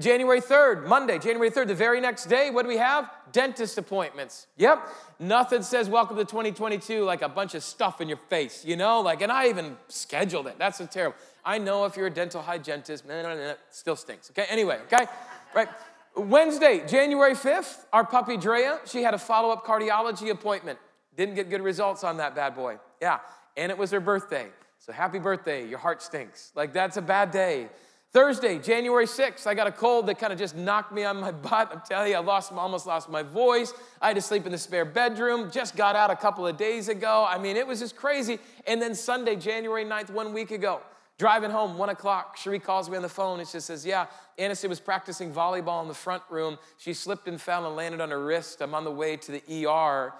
January 0.00 0.40
3rd, 0.40 0.88
Monday, 0.88 1.20
January 1.20 1.50
3rd, 1.50 1.68
the 1.68 1.74
very 1.74 2.00
next 2.00 2.24
day, 2.24 2.50
what 2.50 2.62
do 2.62 2.68
we 2.68 2.78
have? 2.78 3.08
Dentist 3.30 3.78
appointments. 3.78 4.48
Yep. 4.56 4.88
Nothing 5.20 5.62
says 5.62 5.88
welcome 5.88 6.16
to 6.16 6.24
2022 6.24 7.04
like 7.04 7.22
a 7.22 7.28
bunch 7.28 7.54
of 7.54 7.62
stuff 7.62 8.00
in 8.00 8.08
your 8.08 8.18
face, 8.28 8.64
you 8.64 8.74
know? 8.74 9.00
Like, 9.00 9.22
and 9.22 9.30
I 9.30 9.48
even 9.48 9.76
scheduled 9.86 10.48
it. 10.48 10.56
That's 10.58 10.78
so 10.78 10.86
terrible. 10.86 11.16
I 11.44 11.58
know 11.58 11.84
if 11.84 11.96
you're 11.96 12.08
a 12.08 12.10
dental 12.10 12.42
hygienist, 12.42 13.04
it 13.08 13.58
still 13.70 13.94
stinks. 13.94 14.30
Okay, 14.30 14.46
anyway, 14.48 14.80
okay? 14.92 15.06
Right. 15.54 15.68
Wednesday, 16.16 16.84
January 16.88 17.34
5th, 17.34 17.84
our 17.92 18.04
puppy 18.04 18.36
Drea, 18.36 18.80
she 18.86 19.04
had 19.04 19.14
a 19.14 19.18
follow 19.18 19.50
up 19.50 19.64
cardiology 19.64 20.30
appointment. 20.30 20.78
Didn't 21.16 21.36
get 21.36 21.50
good 21.50 21.62
results 21.62 22.02
on 22.02 22.16
that 22.16 22.34
bad 22.34 22.56
boy. 22.56 22.78
Yeah. 23.00 23.20
And 23.56 23.70
it 23.70 23.78
was 23.78 23.92
her 23.92 24.00
birthday. 24.00 24.48
So 24.80 24.92
happy 24.92 25.20
birthday. 25.20 25.68
Your 25.68 25.78
heart 25.78 26.02
stinks. 26.02 26.50
Like, 26.56 26.72
that's 26.72 26.96
a 26.96 27.02
bad 27.02 27.30
day. 27.30 27.68
Thursday, 28.14 28.60
January 28.60 29.06
6th, 29.06 29.44
I 29.44 29.54
got 29.54 29.66
a 29.66 29.72
cold 29.72 30.06
that 30.06 30.20
kind 30.20 30.32
of 30.32 30.38
just 30.38 30.54
knocked 30.54 30.92
me 30.92 31.02
on 31.02 31.16
my 31.16 31.32
butt. 31.48 31.70
I'm 31.72 31.80
telling 31.80 32.12
you, 32.12 32.16
I 32.16 32.20
lost, 32.20 32.52
almost 32.52 32.86
lost 32.86 33.10
my 33.10 33.24
voice. 33.24 33.74
I 34.00 34.06
had 34.06 34.14
to 34.14 34.22
sleep 34.22 34.46
in 34.46 34.52
the 34.52 34.58
spare 34.58 34.84
bedroom. 34.84 35.50
Just 35.50 35.74
got 35.74 35.96
out 35.96 36.12
a 36.12 36.16
couple 36.16 36.46
of 36.46 36.56
days 36.56 36.88
ago. 36.88 37.26
I 37.28 37.38
mean, 37.38 37.56
it 37.56 37.66
was 37.66 37.80
just 37.80 37.96
crazy. 37.96 38.38
And 38.68 38.80
then 38.80 38.94
Sunday, 38.94 39.34
January 39.34 39.84
9th, 39.84 40.10
one 40.10 40.32
week 40.32 40.52
ago, 40.52 40.80
driving 41.18 41.50
home, 41.50 41.76
one 41.76 41.88
o'clock, 41.88 42.36
Cherie 42.36 42.60
calls 42.60 42.88
me 42.88 42.94
on 42.94 43.02
the 43.02 43.08
phone 43.08 43.40
and 43.40 43.48
she 43.48 43.58
says, 43.58 43.84
Yeah, 43.84 44.06
Anniston 44.38 44.68
was 44.68 44.78
practicing 44.78 45.32
volleyball 45.32 45.82
in 45.82 45.88
the 45.88 45.94
front 45.94 46.22
room. 46.30 46.56
She 46.78 46.94
slipped 46.94 47.26
and 47.26 47.40
fell 47.40 47.66
and 47.66 47.74
landed 47.74 48.00
on 48.00 48.10
her 48.10 48.24
wrist. 48.24 48.60
I'm 48.60 48.76
on 48.76 48.84
the 48.84 48.92
way 48.92 49.16
to 49.16 49.32
the 49.32 49.66
ER. 49.66 50.12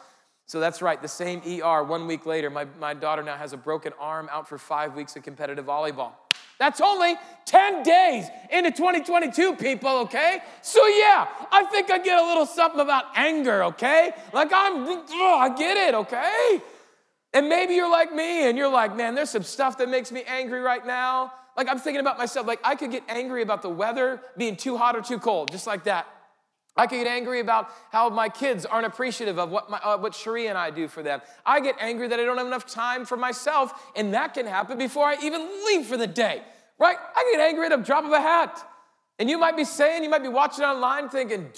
So 0.47 0.59
that's 0.59 0.83
right, 0.83 1.01
the 1.01 1.07
same 1.07 1.43
ER. 1.47 1.85
One 1.85 2.09
week 2.09 2.27
later, 2.27 2.51
my, 2.51 2.67
my 2.81 2.93
daughter 2.93 3.23
now 3.23 3.37
has 3.37 3.53
a 3.53 3.57
broken 3.57 3.93
arm 4.01 4.29
out 4.33 4.49
for 4.49 4.59
five 4.59 4.97
weeks 4.97 5.15
of 5.15 5.23
competitive 5.23 5.65
volleyball. 5.65 6.11
That's 6.58 6.80
only 6.80 7.16
10 7.46 7.82
days 7.82 8.26
into 8.50 8.70
2022, 8.70 9.56
people, 9.56 9.90
okay? 10.00 10.40
So, 10.62 10.87
yeah, 10.87 11.26
I 11.50 11.64
think 11.64 11.90
I 11.90 11.99
get 11.99 12.23
a 12.23 12.26
little 12.26 12.46
something 12.46 12.80
about 12.80 13.04
anger, 13.16 13.64
okay? 13.64 14.12
Like, 14.32 14.50
I'm, 14.52 14.87
oh, 14.87 15.38
I 15.40 15.54
get 15.56 15.76
it, 15.76 15.94
okay? 15.94 16.62
And 17.32 17.49
maybe 17.49 17.75
you're 17.75 17.90
like 17.90 18.14
me 18.14 18.49
and 18.49 18.56
you're 18.56 18.70
like, 18.70 18.96
man, 18.96 19.14
there's 19.14 19.30
some 19.30 19.42
stuff 19.42 19.78
that 19.78 19.88
makes 19.88 20.12
me 20.12 20.23
angry 20.26 20.61
right 20.61 20.87
now. 20.87 21.32
Like, 21.56 21.68
I'm 21.68 21.78
thinking 21.78 22.00
about 22.00 22.18
myself, 22.18 22.46
like, 22.46 22.61
I 22.64 22.76
could 22.76 22.90
get 22.90 23.02
angry 23.08 23.42
about 23.42 23.62
the 23.62 23.68
weather 23.68 24.20
being 24.37 24.56
too 24.56 24.76
hot 24.76 24.96
or 24.96 25.00
too 25.00 25.18
cold, 25.18 25.50
just 25.50 25.66
like 25.66 25.84
that. 25.84 26.06
I 26.76 26.87
could 26.87 26.97
get 26.97 27.07
angry 27.07 27.40
about 27.40 27.71
how 27.90 28.09
my 28.09 28.28
kids 28.28 28.66
aren't 28.66 28.87
appreciative 28.87 29.38
of 29.38 29.50
what, 29.50 29.71
my, 29.71 29.78
uh, 29.78 29.97
what 29.97 30.14
Cherie 30.14 30.49
and 30.49 30.59
I 30.59 30.71
do 30.71 30.88
for 30.88 31.02
them. 31.02 31.21
I 31.47 31.61
get 31.61 31.76
angry 31.78 32.09
that 32.09 32.19
I 32.19 32.25
don't 32.25 32.37
have 32.37 32.47
enough 32.47 32.66
time 32.66 33.04
for 33.04 33.16
myself, 33.16 33.93
and 33.95 34.12
that 34.14 34.35
can 34.35 34.47
happen 34.47 34.76
before 34.76 35.07
I 35.07 35.16
even 35.23 35.49
leave 35.66 35.87
for 35.87 35.97
the 35.97 36.09
day, 36.09 36.43
right? 36.78 36.97
I 37.16 37.33
get 37.33 37.40
angry 37.40 37.66
at 37.66 37.73
a 37.73 37.83
drop 37.83 38.04
of 38.04 38.12
a 38.12 38.21
hat. 38.21 38.66
And 39.21 39.31
you 39.31 39.38
might 39.38 39.57
be 39.57 39.62
saying, 39.64 40.02
you 40.02 40.11
might 40.11 40.25
be 40.25 40.28
watching 40.28 40.64
online 40.64 41.09
thinking, 41.09 41.49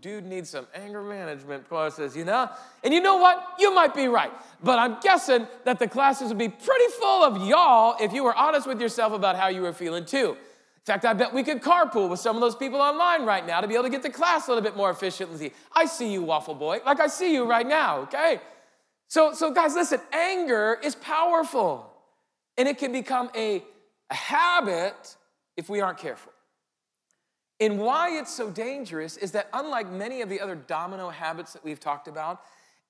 dude 0.00 0.24
needs 0.24 0.50
some 0.50 0.68
anger 0.72 1.02
management 1.02 1.68
courses, 1.68 2.16
you 2.16 2.24
know? 2.24 2.48
And 2.84 2.94
you 2.94 3.00
know 3.00 3.16
what? 3.16 3.44
You 3.58 3.74
might 3.74 3.94
be 3.94 4.06
right. 4.06 4.30
But 4.62 4.78
I'm 4.78 5.00
guessing 5.00 5.48
that 5.64 5.80
the 5.80 5.88
classes 5.88 6.28
would 6.28 6.38
be 6.38 6.48
pretty 6.48 6.92
full 7.00 7.24
of 7.24 7.48
y'all 7.48 7.96
if 8.00 8.12
you 8.12 8.22
were 8.22 8.34
honest 8.34 8.68
with 8.68 8.80
yourself 8.80 9.12
about 9.12 9.34
how 9.34 9.48
you 9.48 9.62
were 9.62 9.72
feeling 9.72 10.04
too. 10.04 10.36
In 10.86 10.92
fact, 10.92 11.06
I 11.06 11.14
bet 11.14 11.32
we 11.32 11.42
could 11.42 11.62
carpool 11.62 12.10
with 12.10 12.20
some 12.20 12.36
of 12.36 12.42
those 12.42 12.54
people 12.54 12.78
online 12.78 13.24
right 13.24 13.46
now 13.46 13.62
to 13.62 13.66
be 13.66 13.72
able 13.72 13.84
to 13.84 13.90
get 13.90 14.02
to 14.02 14.10
class 14.10 14.48
a 14.48 14.50
little 14.50 14.62
bit 14.62 14.76
more 14.76 14.90
efficiently. 14.90 15.54
I 15.72 15.86
see 15.86 16.12
you, 16.12 16.22
Waffle 16.22 16.54
Boy, 16.54 16.80
like 16.84 17.00
I 17.00 17.06
see 17.06 17.32
you 17.32 17.46
right 17.46 17.66
now, 17.66 18.00
okay? 18.00 18.38
So, 19.08 19.32
so 19.32 19.50
guys, 19.50 19.74
listen, 19.74 20.00
anger 20.12 20.78
is 20.82 20.94
powerful, 20.94 21.90
and 22.58 22.68
it 22.68 22.76
can 22.76 22.92
become 22.92 23.30
a, 23.34 23.64
a 24.10 24.14
habit 24.14 25.16
if 25.56 25.70
we 25.70 25.80
aren't 25.80 25.98
careful. 25.98 26.32
And 27.60 27.78
why 27.78 28.18
it's 28.18 28.34
so 28.34 28.50
dangerous 28.50 29.16
is 29.16 29.30
that, 29.32 29.48
unlike 29.54 29.90
many 29.90 30.20
of 30.20 30.28
the 30.28 30.38
other 30.38 30.54
domino 30.54 31.08
habits 31.08 31.54
that 31.54 31.64
we've 31.64 31.80
talked 31.80 32.08
about, 32.08 32.42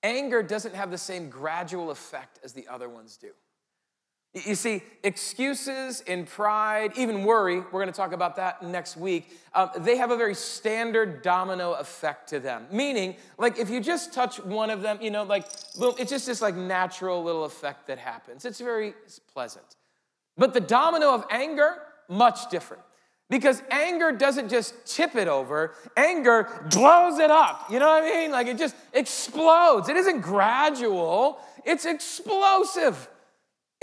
anger 0.02 0.42
doesn't 0.42 0.74
have 0.74 0.90
the 0.90 0.98
same 0.98 1.30
gradual 1.30 1.92
effect 1.92 2.40
as 2.42 2.54
the 2.54 2.66
other 2.66 2.88
ones 2.88 3.16
do. 3.16 3.30
You 4.34 4.56
see, 4.56 4.82
excuses 5.04 6.02
and 6.08 6.26
pride, 6.26 6.94
even 6.96 7.22
worry, 7.22 7.60
we're 7.60 7.70
going 7.70 7.86
to 7.86 7.92
talk 7.92 8.12
about 8.12 8.34
that 8.34 8.64
next 8.64 8.96
week, 8.96 9.30
um, 9.54 9.70
they 9.78 9.96
have 9.96 10.10
a 10.10 10.16
very 10.16 10.34
standard 10.34 11.22
domino 11.22 11.74
effect 11.74 12.30
to 12.30 12.40
them. 12.40 12.66
Meaning, 12.72 13.14
like 13.38 13.60
if 13.60 13.70
you 13.70 13.80
just 13.80 14.12
touch 14.12 14.42
one 14.42 14.70
of 14.70 14.82
them, 14.82 14.98
you 15.00 15.12
know, 15.12 15.22
like 15.22 15.46
boom, 15.78 15.94
it's 16.00 16.10
just 16.10 16.26
this 16.26 16.42
like 16.42 16.56
natural 16.56 17.22
little 17.22 17.44
effect 17.44 17.86
that 17.86 17.98
happens. 17.98 18.44
It's 18.44 18.58
very 18.58 18.94
pleasant. 19.32 19.76
But 20.36 20.52
the 20.52 20.60
domino 20.60 21.14
of 21.14 21.24
anger, 21.30 21.76
much 22.08 22.50
different. 22.50 22.82
Because 23.30 23.62
anger 23.70 24.10
doesn't 24.10 24.48
just 24.48 24.74
tip 24.84 25.14
it 25.14 25.28
over, 25.28 25.74
anger 25.96 26.66
blows 26.70 27.20
it 27.20 27.30
up. 27.30 27.70
You 27.70 27.78
know 27.78 27.86
what 27.86 28.02
I 28.02 28.06
mean? 28.06 28.32
Like 28.32 28.48
it 28.48 28.58
just 28.58 28.74
explodes. 28.92 29.88
It 29.88 29.96
isn't 29.96 30.22
gradual, 30.22 31.38
it's 31.64 31.84
explosive. 31.84 33.08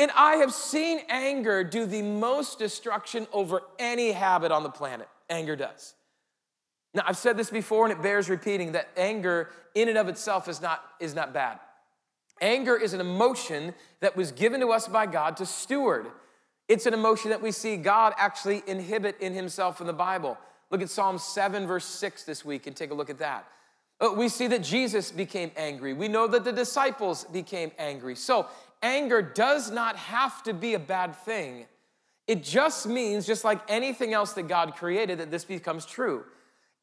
And 0.02 0.10
I 0.16 0.38
have 0.38 0.52
seen 0.52 1.02
anger 1.10 1.64
do 1.64 1.86
the 1.86 2.02
most 2.02 2.58
destruction 2.58 3.28
over 3.32 3.62
any 3.78 4.12
habit 4.14 4.52
on 4.52 4.64
the 4.64 4.70
planet. 4.70 5.08
Anger 5.30 5.56
does. 5.56 5.94
Now, 6.96 7.04
I've 7.06 7.18
said 7.18 7.38
this 7.38 7.52
before 7.52 7.86
and 7.86 7.94
it 7.94 8.02
bears 8.02 8.28
repeating 8.28 8.72
that 8.72 8.90
anger 8.98 9.52
in 9.76 9.90
and 9.90 10.00
of 10.00 10.08
itself 10.08 10.48
is 10.48 10.60
not, 10.60 10.84
is 11.00 11.14
not 11.14 11.36
bad. 11.36 11.60
Anger 12.42 12.76
is 12.76 12.94
an 12.94 13.00
emotion 13.00 13.76
that 14.00 14.18
was 14.18 14.32
given 14.32 14.60
to 14.62 14.70
us 14.70 14.88
by 14.88 15.06
God 15.06 15.38
to 15.38 15.46
steward. 15.46 16.08
It's 16.68 16.88
an 16.88 16.96
emotion 16.96 17.30
that 17.30 17.44
we 17.44 17.52
see 17.52 17.78
God 17.78 18.16
actually 18.18 18.64
inhibit 18.66 19.20
in 19.20 19.36
himself 19.36 19.82
in 19.82 19.86
the 19.86 19.94
Bible. 19.94 20.36
Look 20.72 20.82
at 20.82 20.90
Psalm 20.90 21.20
7, 21.20 21.68
verse 21.68 21.86
6 21.86 22.24
this 22.24 22.44
week 22.44 22.66
and 22.66 22.76
take 22.76 22.90
a 22.90 22.96
look 22.96 23.12
at 23.12 23.20
that. 23.20 23.48
Uh, 24.00 24.14
we 24.18 24.30
see 24.30 24.48
that 24.48 24.64
Jesus 24.64 25.12
became 25.12 25.52
angry. 25.56 25.94
We 25.94 26.08
know 26.08 26.26
that 26.26 26.44
the 26.44 26.52
disciples 26.52 27.24
became 27.26 27.72
angry. 27.78 28.16
So, 28.16 28.48
anger 28.82 29.22
does 29.22 29.72
not 29.72 29.96
have 29.96 30.44
to 30.44 30.54
be 30.54 30.74
a 30.74 30.80
bad 30.80 31.16
thing. 31.16 31.66
It 32.28 32.44
just 32.44 32.88
means, 32.88 33.26
just 33.26 33.44
like 33.44 33.60
anything 33.68 34.14
else 34.14 34.34
that 34.34 34.48
God 34.48 34.76
created, 34.76 35.20
that 35.20 35.32
this 35.32 35.46
becomes 35.46 35.86
true. 35.86 36.24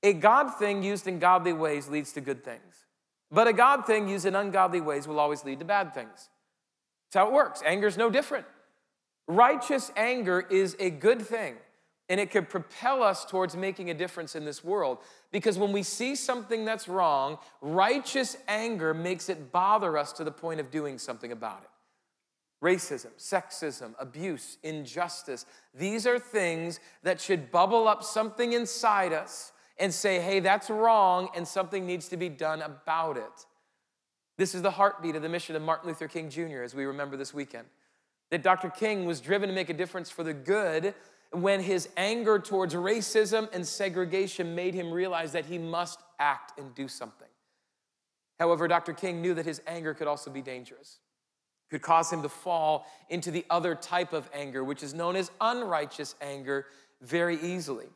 A 0.02 0.12
God 0.12 0.50
thing 0.59 0.83
used 0.83 1.07
in 1.07 1.19
godly 1.19 1.52
ways 1.52 1.88
leads 1.88 2.12
to 2.12 2.21
good 2.21 2.45
things, 2.45 2.87
but 3.31 3.49
a 3.49 3.52
God 3.52 3.87
thing 3.87 4.09
used 4.09 4.26
in 4.26 4.35
ungodly 4.35 4.81
ways 4.81 5.09
will 5.09 5.19
always 5.19 5.45
lead 5.45 5.59
to 5.59 5.64
bad 5.64 5.93
things. 5.95 6.28
That's 7.11 7.14
how 7.14 7.28
it 7.28 7.33
works. 7.33 7.62
Anger 7.64 7.87
is 7.87 7.97
no 7.97 8.11
different. 8.11 8.47
Righteous 9.26 9.90
anger 9.97 10.40
is 10.50 10.76
a 10.78 10.90
good 10.90 11.23
thing, 11.23 11.57
and 12.09 12.21
it 12.21 12.31
could 12.31 12.49
propel 12.49 13.02
us 13.02 13.25
towards 13.25 13.57
making 13.57 13.90
a 13.90 13.95
difference 13.95 14.37
in 14.37 14.45
this 14.45 14.62
world. 14.62 14.99
Because 15.33 15.59
when 15.59 15.73
we 15.73 15.83
see 15.83 16.14
something 16.14 16.64
that's 16.64 16.88
wrong, 16.88 17.38
righteous 17.61 18.37
anger 18.47 18.95
makes 18.95 19.28
it 19.28 19.50
bother 19.50 19.99
us 19.99 20.12
to 20.12 20.25
the 20.25 20.31
point 20.31 20.61
of 20.61 20.71
doing 20.71 20.99
something 20.99 21.33
about 21.33 21.62
it 21.62 21.71
racism, 22.62 23.11
sexism, 23.19 23.95
abuse, 23.99 24.59
injustice. 24.62 25.47
These 25.75 26.07
are 26.07 26.19
things 26.19 26.81
that 27.03 27.21
should 27.21 27.50
bubble 27.50 27.87
up 27.87 28.03
something 28.03 28.53
inside 28.53 29.12
us 29.12 29.53
and 29.79 29.95
say, 29.95 30.21
hey, 30.21 30.41
that's 30.41 30.71
wrong, 30.71 31.29
and 31.37 31.47
something 31.47 31.87
needs 31.87 32.09
to 32.09 32.17
be 32.17 32.29
done 32.29 32.62
about 32.62 33.17
it. 33.17 33.47
This 34.37 34.55
is 34.55 34.62
the 34.62 34.73
heartbeat 34.73 35.15
of 35.15 35.23
the 35.23 35.29
mission 35.29 35.55
of 35.55 35.62
Martin 35.62 35.88
Luther 35.88 36.09
King 36.09 36.31
Jr., 36.31 36.62
as 36.62 36.75
we 36.75 36.85
remember 36.85 37.17
this 37.17 37.33
weekend. 37.33 37.67
That 38.31 38.43
Dr. 38.43 38.71
King 38.71 39.05
was 39.05 39.21
driven 39.21 39.49
to 39.49 39.55
make 39.55 39.71
a 39.71 39.75
difference 39.75 40.11
for 40.11 40.23
the 40.25 40.35
good 40.35 40.95
when 41.31 41.61
his 41.61 41.88
anger 41.97 42.38
towards 42.38 42.75
racism 42.75 43.49
and 43.53 43.67
segregation 43.67 44.55
made 44.55 44.75
him 44.75 44.91
realize 44.91 45.33
that 45.33 45.47
he 45.47 45.59
must 45.59 46.00
act 46.19 46.59
and 46.59 46.75
do 46.75 46.88
something. 46.88 47.29
However, 48.38 48.67
Dr. 48.69 48.93
King 48.93 49.23
knew 49.23 49.35
that 49.35 49.47
his 49.47 49.61
anger 49.67 49.95
could 49.95 50.07
also 50.09 50.31
be 50.31 50.43
dangerous 50.43 50.99
could 51.71 51.83
cause 51.83 52.13
him 52.13 52.23
to 52.23 52.29
fall 52.29 52.87
into 53.11 53.31
the 53.31 53.45
other 53.51 53.75
type 53.75 54.13
of 54.13 54.29
anger, 54.33 54.65
which 54.65 54.83
is 54.83 54.95
known 54.95 55.17
as 55.17 55.31
unrighteous 55.41 56.15
anger, 56.21 56.67
very 57.01 57.37
easily. 57.41 57.87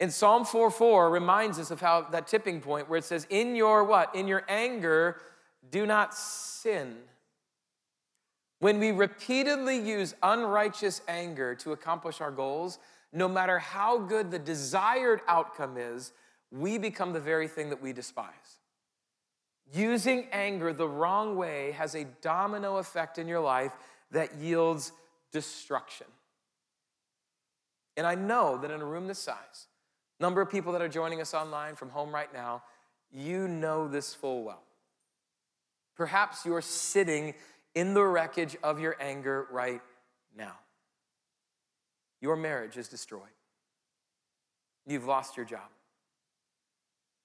And 0.00 0.12
Psalm 0.12 0.44
4:4 0.44 1.10
reminds 1.10 1.58
us 1.58 1.70
of 1.70 1.80
how 1.80 2.02
that 2.02 2.26
tipping 2.26 2.60
point 2.60 2.88
where 2.88 2.98
it 2.98 3.04
says, 3.04 3.26
In 3.30 3.54
your 3.54 3.84
what? 3.84 4.14
In 4.14 4.26
your 4.26 4.44
anger, 4.48 5.20
do 5.70 5.86
not 5.86 6.14
sin. 6.14 6.96
When 8.58 8.78
we 8.78 8.92
repeatedly 8.92 9.78
use 9.78 10.14
unrighteous 10.22 11.02
anger 11.06 11.54
to 11.56 11.72
accomplish 11.72 12.20
our 12.20 12.30
goals, 12.30 12.78
no 13.12 13.28
matter 13.28 13.58
how 13.58 13.98
good 13.98 14.30
the 14.30 14.38
desired 14.38 15.20
outcome 15.28 15.76
is, 15.76 16.12
we 16.50 16.78
become 16.78 17.12
the 17.12 17.20
very 17.20 17.46
thing 17.46 17.70
that 17.70 17.82
we 17.82 17.92
despise. 17.92 18.58
Using 19.72 20.28
anger 20.30 20.72
the 20.72 20.88
wrong 20.88 21.36
way 21.36 21.72
has 21.72 21.94
a 21.94 22.04
domino 22.20 22.76
effect 22.76 23.18
in 23.18 23.26
your 23.26 23.40
life 23.40 23.72
that 24.10 24.36
yields 24.36 24.92
destruction. 25.32 26.06
And 27.96 28.06
I 28.06 28.14
know 28.14 28.58
that 28.58 28.70
in 28.70 28.80
a 28.80 28.84
room 28.84 29.06
this 29.06 29.18
size, 29.18 29.66
number 30.20 30.40
of 30.40 30.50
people 30.50 30.72
that 30.72 30.82
are 30.82 30.88
joining 30.88 31.20
us 31.20 31.34
online 31.34 31.76
from 31.76 31.90
home 31.90 32.14
right 32.14 32.32
now, 32.32 32.62
you 33.12 33.48
know 33.48 33.88
this 33.88 34.14
full 34.14 34.42
well. 34.44 34.62
Perhaps 35.96 36.44
you're 36.44 36.60
sitting 36.60 37.34
in 37.74 37.94
the 37.94 38.02
wreckage 38.02 38.56
of 38.62 38.80
your 38.80 38.96
anger 39.00 39.46
right 39.50 39.80
now. 40.36 40.54
Your 42.20 42.36
marriage 42.36 42.76
is 42.76 42.88
destroyed. 42.88 43.22
You've 44.86 45.04
lost 45.04 45.36
your 45.36 45.46
job. 45.46 45.68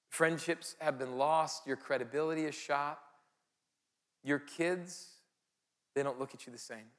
Friendships 0.10 0.76
have 0.80 0.98
been 1.00 1.18
lost. 1.18 1.66
Your 1.66 1.78
credibility 1.78 2.46
is 2.46 2.56
shot. 2.56 3.00
Your 4.24 4.40
kids, 4.40 5.08
they 5.96 6.04
don't 6.04 6.20
look 6.20 6.34
at 6.34 6.46
you 6.46 6.52
the 6.52 6.60
same. 6.60 6.92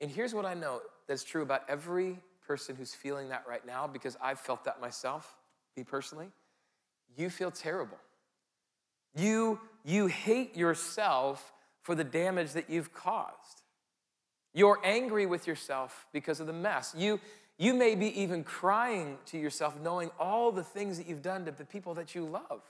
And 0.00 0.10
here's 0.10 0.34
what 0.34 0.46
I 0.46 0.54
know 0.54 0.80
that's 1.06 1.22
true 1.22 1.42
about 1.42 1.62
every 1.68 2.18
person 2.46 2.74
who's 2.74 2.94
feeling 2.94 3.28
that 3.28 3.44
right 3.48 3.64
now, 3.64 3.86
because 3.86 4.16
I've 4.20 4.40
felt 4.40 4.64
that 4.64 4.80
myself, 4.80 5.36
me 5.76 5.84
personally. 5.84 6.30
You 7.16 7.30
feel 7.30 7.50
terrible. 7.50 7.98
You, 9.14 9.60
you 9.84 10.06
hate 10.06 10.56
yourself 10.56 11.52
for 11.82 11.94
the 11.94 12.04
damage 12.04 12.52
that 12.52 12.70
you've 12.70 12.92
caused. 12.92 13.62
You're 14.52 14.80
angry 14.84 15.26
with 15.26 15.46
yourself 15.46 16.06
because 16.12 16.40
of 16.40 16.46
the 16.46 16.52
mess. 16.52 16.94
You, 16.96 17.20
you 17.60 17.74
may 17.74 17.94
be 17.94 18.22
even 18.22 18.42
crying 18.42 19.18
to 19.26 19.38
yourself, 19.38 19.78
knowing 19.78 20.10
all 20.18 20.50
the 20.50 20.64
things 20.64 20.96
that 20.96 21.06
you've 21.06 21.20
done 21.20 21.44
to 21.44 21.50
the 21.50 21.66
people 21.66 21.92
that 21.92 22.14
you 22.14 22.24
love 22.24 22.62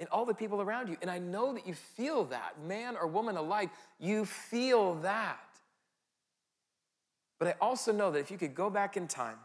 and 0.00 0.08
all 0.08 0.24
the 0.24 0.34
people 0.34 0.60
around 0.60 0.88
you. 0.88 0.96
And 1.00 1.08
I 1.08 1.20
know 1.20 1.54
that 1.54 1.64
you 1.64 1.74
feel 1.74 2.24
that, 2.24 2.60
man 2.66 2.96
or 2.96 3.06
woman 3.06 3.36
alike, 3.36 3.70
you 4.00 4.24
feel 4.24 4.96
that. 4.96 5.38
But 7.38 7.46
I 7.46 7.54
also 7.60 7.92
know 7.92 8.10
that 8.10 8.18
if 8.18 8.32
you 8.32 8.38
could 8.38 8.56
go 8.56 8.70
back 8.70 8.96
in 8.96 9.06
time 9.06 9.38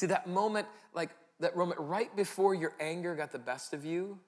to 0.00 0.08
that 0.08 0.28
moment, 0.28 0.66
like 0.92 1.10
that 1.38 1.56
moment 1.56 1.80
right 1.80 2.14
before 2.16 2.56
your 2.56 2.72
anger 2.80 3.14
got 3.14 3.30
the 3.30 3.38
best 3.38 3.72
of 3.72 3.84
you, 3.84 4.18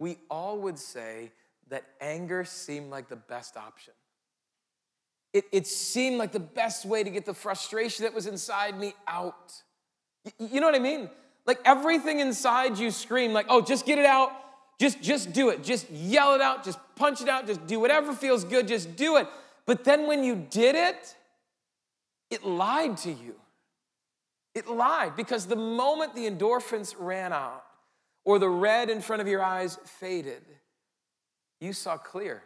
we 0.00 0.18
all 0.28 0.58
would 0.58 0.80
say 0.80 1.30
that 1.68 1.84
anger 2.00 2.44
seemed 2.44 2.90
like 2.90 3.08
the 3.08 3.14
best 3.14 3.56
option. 3.56 3.94
It, 5.34 5.46
it 5.50 5.66
seemed 5.66 6.16
like 6.16 6.30
the 6.30 6.38
best 6.40 6.86
way 6.86 7.02
to 7.02 7.10
get 7.10 7.26
the 7.26 7.34
frustration 7.34 8.04
that 8.04 8.14
was 8.14 8.26
inside 8.26 8.78
me 8.78 8.94
out. 9.08 9.52
You, 10.38 10.60
know 10.60 10.66
what 10.66 10.76
I 10.76 10.78
mean? 10.78 11.10
Like 11.44 11.58
everything 11.64 12.20
inside 12.20 12.78
you 12.78 12.92
screamed 12.92 13.34
like, 13.34 13.46
oh, 13.48 13.60
just 13.60 13.84
get 13.84 13.98
it 13.98 14.06
out. 14.06 14.30
Just, 14.80 15.02
just 15.02 15.32
do 15.32 15.50
it. 15.50 15.64
Just 15.64 15.90
yell 15.90 16.34
it 16.34 16.40
out. 16.40 16.64
Just 16.64 16.78
punch 16.94 17.20
it 17.20 17.28
out. 17.28 17.48
Just 17.48 17.66
do 17.66 17.80
whatever 17.80 18.14
feels 18.14 18.44
good. 18.44 18.68
Just 18.68 18.94
do 18.94 19.16
it. 19.16 19.26
But 19.66 19.82
then 19.82 20.06
when 20.06 20.22
you 20.22 20.46
did 20.50 20.76
it, 20.76 21.16
it 22.30 22.46
lied 22.46 22.96
to 22.98 23.10
you. 23.10 23.34
It 24.54 24.68
lied 24.68 25.16
because 25.16 25.46
the 25.46 25.56
moment 25.56 26.14
the 26.14 26.30
endorphins 26.30 26.94
ran 26.96 27.32
out 27.32 27.64
or 28.24 28.38
the 28.38 28.48
red 28.48 28.88
in 28.88 29.00
front 29.00 29.20
of 29.20 29.26
your 29.26 29.42
eyes 29.42 29.78
faded, 29.84 30.42
you 31.60 31.72
saw 31.72 31.96
clear. 31.96 32.44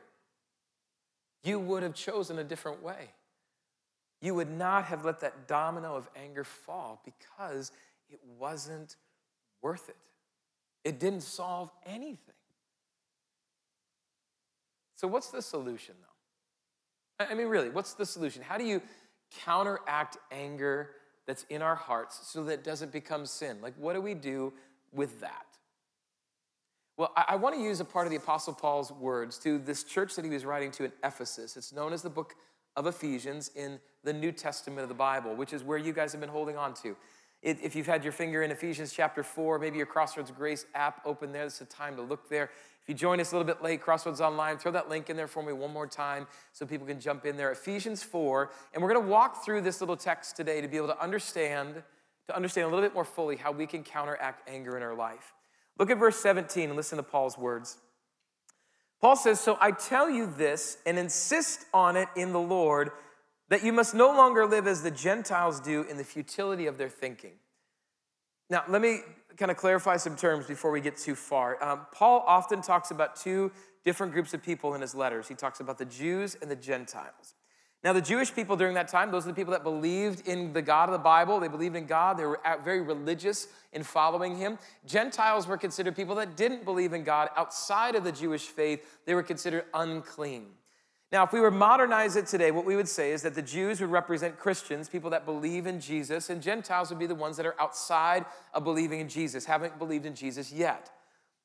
You 1.42 1.58
would 1.58 1.82
have 1.82 1.94
chosen 1.94 2.38
a 2.38 2.44
different 2.44 2.82
way. 2.82 3.10
You 4.20 4.34
would 4.34 4.50
not 4.50 4.84
have 4.86 5.04
let 5.04 5.20
that 5.20 5.46
domino 5.46 5.94
of 5.94 6.08
anger 6.16 6.44
fall 6.44 7.00
because 7.04 7.72
it 8.10 8.20
wasn't 8.38 8.96
worth 9.62 9.88
it. 9.88 9.96
It 10.84 10.98
didn't 10.98 11.22
solve 11.22 11.70
anything. 11.86 12.34
So, 14.96 15.06
what's 15.06 15.28
the 15.28 15.42
solution, 15.42 15.94
though? 16.00 17.26
I 17.26 17.34
mean, 17.34 17.48
really, 17.48 17.70
what's 17.70 17.94
the 17.94 18.06
solution? 18.06 18.42
How 18.42 18.58
do 18.58 18.64
you 18.64 18.82
counteract 19.44 20.16
anger 20.30 20.90
that's 21.26 21.44
in 21.50 21.62
our 21.62 21.74
hearts 21.74 22.20
so 22.28 22.44
that 22.44 22.52
it 22.52 22.64
doesn't 22.64 22.92
become 22.92 23.26
sin? 23.26 23.58
Like, 23.60 23.74
what 23.76 23.94
do 23.94 24.00
we 24.00 24.14
do 24.14 24.52
with 24.92 25.20
that? 25.20 25.47
Well, 26.98 27.12
I, 27.16 27.24
I 27.28 27.36
want 27.36 27.54
to 27.54 27.62
use 27.62 27.78
a 27.78 27.84
part 27.84 28.06
of 28.06 28.10
the 28.10 28.16
Apostle 28.16 28.52
Paul's 28.52 28.90
words 28.90 29.38
to 29.38 29.58
this 29.58 29.84
church 29.84 30.16
that 30.16 30.24
he 30.24 30.30
was 30.32 30.44
writing 30.44 30.72
to 30.72 30.84
in 30.84 30.92
Ephesus. 31.04 31.56
It's 31.56 31.72
known 31.72 31.92
as 31.92 32.02
the 32.02 32.10
book 32.10 32.34
of 32.76 32.88
Ephesians 32.88 33.52
in 33.54 33.78
the 34.02 34.12
New 34.12 34.32
Testament 34.32 34.80
of 34.80 34.88
the 34.88 34.96
Bible, 34.96 35.36
which 35.36 35.52
is 35.52 35.62
where 35.62 35.78
you 35.78 35.92
guys 35.92 36.10
have 36.10 36.20
been 36.20 36.28
holding 36.28 36.56
on 36.56 36.74
to. 36.82 36.96
If 37.40 37.76
you've 37.76 37.86
had 37.86 38.02
your 38.02 38.12
finger 38.12 38.42
in 38.42 38.50
Ephesians 38.50 38.92
chapter 38.92 39.22
4, 39.22 39.60
maybe 39.60 39.76
your 39.76 39.86
Crossroads 39.86 40.32
Grace 40.32 40.66
app 40.74 41.00
open 41.04 41.30
there, 41.30 41.44
it's 41.44 41.60
a 41.60 41.66
time 41.66 41.94
to 41.94 42.02
look 42.02 42.28
there. 42.28 42.50
If 42.82 42.88
you 42.88 42.96
join 42.96 43.20
us 43.20 43.30
a 43.30 43.36
little 43.36 43.46
bit 43.46 43.62
late, 43.62 43.80
Crossroads 43.80 44.20
Online, 44.20 44.58
throw 44.58 44.72
that 44.72 44.88
link 44.88 45.08
in 45.08 45.16
there 45.16 45.28
for 45.28 45.44
me 45.44 45.52
one 45.52 45.72
more 45.72 45.86
time 45.86 46.26
so 46.52 46.66
people 46.66 46.88
can 46.88 46.98
jump 46.98 47.24
in 47.26 47.36
there. 47.36 47.52
Ephesians 47.52 48.02
4, 48.02 48.50
and 48.74 48.82
we're 48.82 48.92
going 48.92 49.04
to 49.04 49.08
walk 49.08 49.44
through 49.44 49.60
this 49.60 49.80
little 49.80 49.96
text 49.96 50.34
today 50.34 50.60
to 50.60 50.66
be 50.66 50.76
able 50.76 50.88
to 50.88 51.00
understand, 51.00 51.80
to 52.26 52.34
understand 52.34 52.64
a 52.64 52.68
little 52.68 52.84
bit 52.84 52.92
more 52.92 53.04
fully 53.04 53.36
how 53.36 53.52
we 53.52 53.68
can 53.68 53.84
counteract 53.84 54.48
anger 54.48 54.76
in 54.76 54.82
our 54.82 54.96
life. 54.96 55.32
Look 55.78 55.90
at 55.90 55.98
verse 55.98 56.16
17 56.16 56.70
and 56.70 56.76
listen 56.76 56.96
to 56.96 57.02
Paul's 57.02 57.38
words. 57.38 57.78
Paul 59.00 59.16
says, 59.16 59.40
So 59.40 59.56
I 59.60 59.70
tell 59.70 60.10
you 60.10 60.26
this 60.26 60.78
and 60.84 60.98
insist 60.98 61.66
on 61.72 61.96
it 61.96 62.08
in 62.16 62.32
the 62.32 62.40
Lord 62.40 62.90
that 63.48 63.64
you 63.64 63.72
must 63.72 63.94
no 63.94 64.08
longer 64.08 64.46
live 64.46 64.66
as 64.66 64.82
the 64.82 64.90
Gentiles 64.90 65.60
do 65.60 65.82
in 65.82 65.96
the 65.96 66.04
futility 66.04 66.66
of 66.66 66.78
their 66.78 66.88
thinking. 66.88 67.32
Now, 68.50 68.64
let 68.68 68.82
me 68.82 69.00
kind 69.36 69.50
of 69.50 69.56
clarify 69.56 69.96
some 69.96 70.16
terms 70.16 70.46
before 70.46 70.70
we 70.70 70.80
get 70.80 70.96
too 70.96 71.14
far. 71.14 71.62
Um, 71.62 71.86
Paul 71.92 72.24
often 72.26 72.60
talks 72.60 72.90
about 72.90 73.16
two 73.16 73.52
different 73.84 74.12
groups 74.12 74.34
of 74.34 74.42
people 74.42 74.74
in 74.74 74.80
his 74.80 74.94
letters. 74.94 75.28
He 75.28 75.34
talks 75.34 75.60
about 75.60 75.78
the 75.78 75.84
Jews 75.84 76.36
and 76.40 76.50
the 76.50 76.56
Gentiles. 76.56 77.34
Now, 77.84 77.92
the 77.92 78.00
Jewish 78.00 78.34
people 78.34 78.56
during 78.56 78.74
that 78.74 78.88
time, 78.88 79.12
those 79.12 79.24
are 79.24 79.28
the 79.28 79.34
people 79.34 79.52
that 79.52 79.62
believed 79.62 80.26
in 80.26 80.52
the 80.52 80.62
God 80.62 80.88
of 80.88 80.92
the 80.92 80.98
Bible. 80.98 81.38
They 81.38 81.46
believed 81.46 81.76
in 81.76 81.86
God. 81.86 82.18
They 82.18 82.26
were 82.26 82.40
very 82.64 82.80
religious 82.80 83.46
in 83.72 83.84
following 83.84 84.36
him. 84.36 84.58
Gentiles 84.84 85.46
were 85.46 85.56
considered 85.56 85.94
people 85.94 86.16
that 86.16 86.36
didn't 86.36 86.64
believe 86.64 86.92
in 86.92 87.04
God 87.04 87.30
outside 87.36 87.94
of 87.94 88.02
the 88.02 88.10
Jewish 88.10 88.46
faith. 88.46 88.84
They 89.06 89.14
were 89.14 89.22
considered 89.22 89.64
unclean. 89.74 90.46
Now, 91.12 91.24
if 91.24 91.32
we 91.32 91.40
were 91.40 91.52
modernize 91.52 92.16
it 92.16 92.26
today, 92.26 92.50
what 92.50 92.66
we 92.66 92.76
would 92.76 92.88
say 92.88 93.12
is 93.12 93.22
that 93.22 93.34
the 93.34 93.42
Jews 93.42 93.80
would 93.80 93.90
represent 93.90 94.38
Christians, 94.38 94.88
people 94.88 95.10
that 95.10 95.24
believe 95.24 95.66
in 95.66 95.80
Jesus, 95.80 96.28
and 96.28 96.42
Gentiles 96.42 96.90
would 96.90 96.98
be 96.98 97.06
the 97.06 97.14
ones 97.14 97.36
that 97.38 97.46
are 97.46 97.58
outside 97.60 98.26
of 98.52 98.64
believing 98.64 99.00
in 99.00 99.08
Jesus, 99.08 99.44
haven't 99.44 99.78
believed 99.78 100.04
in 100.04 100.14
Jesus 100.14 100.52
yet. 100.52 100.90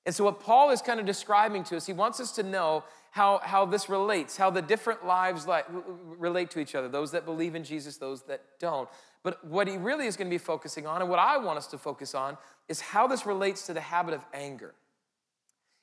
And 0.05 0.13
so, 0.13 0.25
what 0.25 0.39
Paul 0.39 0.71
is 0.71 0.81
kind 0.81 0.99
of 0.99 1.05
describing 1.05 1.63
to 1.65 1.77
us, 1.77 1.85
he 1.85 1.93
wants 1.93 2.19
us 2.19 2.31
to 2.33 2.43
know 2.43 2.83
how, 3.11 3.39
how 3.43 3.65
this 3.65 3.89
relates, 3.89 4.35
how 4.35 4.49
the 4.49 4.61
different 4.61 5.05
lives 5.05 5.47
like, 5.47 5.65
relate 5.69 6.49
to 6.51 6.59
each 6.59 6.75
other, 6.75 6.89
those 6.89 7.11
that 7.11 7.25
believe 7.25 7.55
in 7.55 7.63
Jesus, 7.63 7.97
those 7.97 8.23
that 8.23 8.41
don't. 8.59 8.89
But 9.21 9.45
what 9.45 9.67
he 9.67 9.77
really 9.77 10.07
is 10.07 10.17
going 10.17 10.27
to 10.27 10.33
be 10.33 10.39
focusing 10.39 10.87
on, 10.87 11.01
and 11.01 11.09
what 11.09 11.19
I 11.19 11.37
want 11.37 11.57
us 11.57 11.67
to 11.67 11.77
focus 11.77 12.15
on, 12.15 12.37
is 12.67 12.81
how 12.81 13.07
this 13.07 13.25
relates 13.25 13.65
to 13.67 13.73
the 13.73 13.81
habit 13.81 14.13
of 14.13 14.25
anger. 14.33 14.73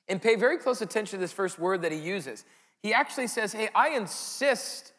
And 0.07 0.21
pay 0.21 0.35
very 0.35 0.57
close 0.57 0.81
attention 0.81 1.17
to 1.17 1.21
this 1.21 1.31
first 1.31 1.57
word 1.57 1.81
that 1.83 1.91
he 1.91 1.97
uses. 1.97 2.43
He 2.83 2.93
actually 2.93 3.27
says, 3.27 3.53
Hey, 3.53 3.69
I 3.73 3.89
insist 3.89 4.91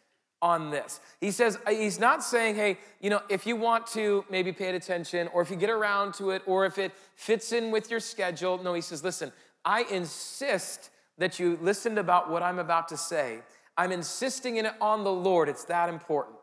on 0.42 0.70
this. 0.70 1.00
He 1.20 1.30
says, 1.30 1.56
uh, 1.66 1.70
He's 1.70 1.98
not 1.98 2.22
saying, 2.22 2.56
Hey, 2.56 2.78
you 3.00 3.08
know, 3.08 3.22
if 3.30 3.46
you 3.46 3.56
want 3.56 3.86
to 3.88 4.24
maybe 4.28 4.52
pay 4.52 4.74
attention, 4.74 5.28
or 5.32 5.40
if 5.40 5.50
you 5.50 5.56
get 5.56 5.70
around 5.70 6.14
to 6.14 6.30
it, 6.30 6.42
or 6.44 6.66
if 6.66 6.76
it 6.76 6.92
fits 7.14 7.52
in 7.52 7.70
with 7.70 7.90
your 7.90 8.00
schedule. 8.00 8.62
No, 8.62 8.74
he 8.74 8.80
says, 8.80 9.02
Listen, 9.02 9.32
I 9.64 9.84
insist 9.84 10.90
that 11.18 11.38
you 11.38 11.58
listened 11.62 11.98
about 11.98 12.28
what 12.30 12.42
I'm 12.42 12.58
about 12.58 12.88
to 12.88 12.96
say. 12.96 13.38
I'm 13.76 13.92
insisting 13.92 14.56
in 14.56 14.66
it 14.66 14.74
on 14.80 15.04
the 15.04 15.12
Lord. 15.12 15.48
It's 15.48 15.64
that 15.64 15.88
important. 15.88 16.36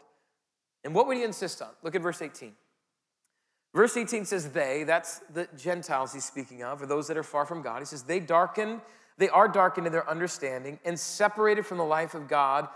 And 0.84 0.96
what 0.96 1.06
would 1.06 1.18
he 1.18 1.24
insist 1.24 1.62
on? 1.62 1.70
Look 1.84 1.94
at 1.94 2.02
verse 2.02 2.22
18. 2.22 2.54
Verse 3.76 3.96
18 3.96 4.26
says, 4.26 4.50
They, 4.50 4.84
that's 4.86 5.20
the 5.34 5.48
Gentiles 5.58 6.14
he's 6.14 6.26
speaking 6.26 6.64
of, 6.64 6.82
or 6.82 6.86
those 6.86 7.08
that 7.08 7.18
are 7.18 7.24
far 7.24 7.46
from 7.46 7.62
God. 7.62 7.80
He 7.80 7.86
says, 7.86 8.04
They 8.04 8.20
darken 8.20 8.82
they 9.20 9.30
are 9.30 9.50
darkened 9.50 9.86
in 9.86 9.92
their 9.94 10.10
understanding 10.10 10.80
and 10.86 10.98
separated 10.98 11.66
from 11.66 11.78
the 11.78 11.84
life 11.84 12.14
of 12.14 12.28
God 12.28 12.70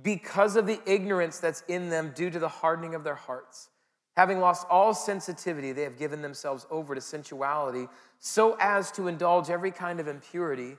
because 0.00 0.56
of 0.56 0.66
the 0.66 0.80
ignorance 0.86 1.38
that's 1.38 1.62
in 1.68 1.90
them 1.90 2.12
due 2.14 2.30
to 2.30 2.38
the 2.38 2.48
hardening 2.48 2.94
of 2.94 3.04
their 3.04 3.14
hearts. 3.14 3.68
Having 4.16 4.40
lost 4.40 4.66
all 4.70 4.94
sensitivity, 4.94 5.72
they 5.72 5.82
have 5.82 5.98
given 5.98 6.22
themselves 6.22 6.66
over 6.70 6.94
to 6.94 7.00
sensuality 7.00 7.88
so 8.18 8.56
as 8.60 8.90
to 8.92 9.08
indulge 9.08 9.50
every 9.50 9.70
kind 9.70 10.00
of 10.00 10.08
impurity, 10.08 10.76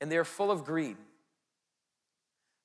and 0.00 0.10
they 0.10 0.16
are 0.16 0.24
full 0.24 0.50
of 0.50 0.64
greed. 0.64 0.96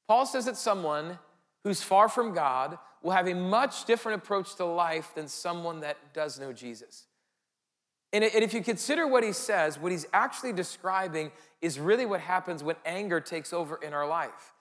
Paul 0.08 0.26
says 0.26 0.46
that 0.46 0.58
someone 0.58 1.20
who's 1.64 1.82
far 1.82 2.10
from 2.10 2.34
God 2.34 2.78
will 3.02 3.12
have 3.12 3.28
a 3.28 3.34
much 3.34 3.86
different 3.86 4.22
approach 4.22 4.56
to 4.56 4.66
life 4.66 5.14
than 5.16 5.28
someone 5.28 5.80
that 5.80 5.98
does 6.14 6.40
know 6.40 6.54
Jesus. 6.54 7.08
And 8.12 8.24
if 8.24 8.54
you 8.54 8.62
consider 8.62 9.08
what 9.08 9.24
he 9.24 9.34
says, 9.34 9.80
what 9.80 9.92
he's 9.92 10.06
actually 10.14 10.54
describing 10.54 11.32
is 11.62 11.80
really 11.80 12.06
what 12.06 12.20
happens 12.20 12.64
when 12.64 12.76
anger 12.86 13.20
takes 13.20 13.52
over 13.52 13.78
in 13.78 13.94
our 13.94 14.08
life. 14.08 14.54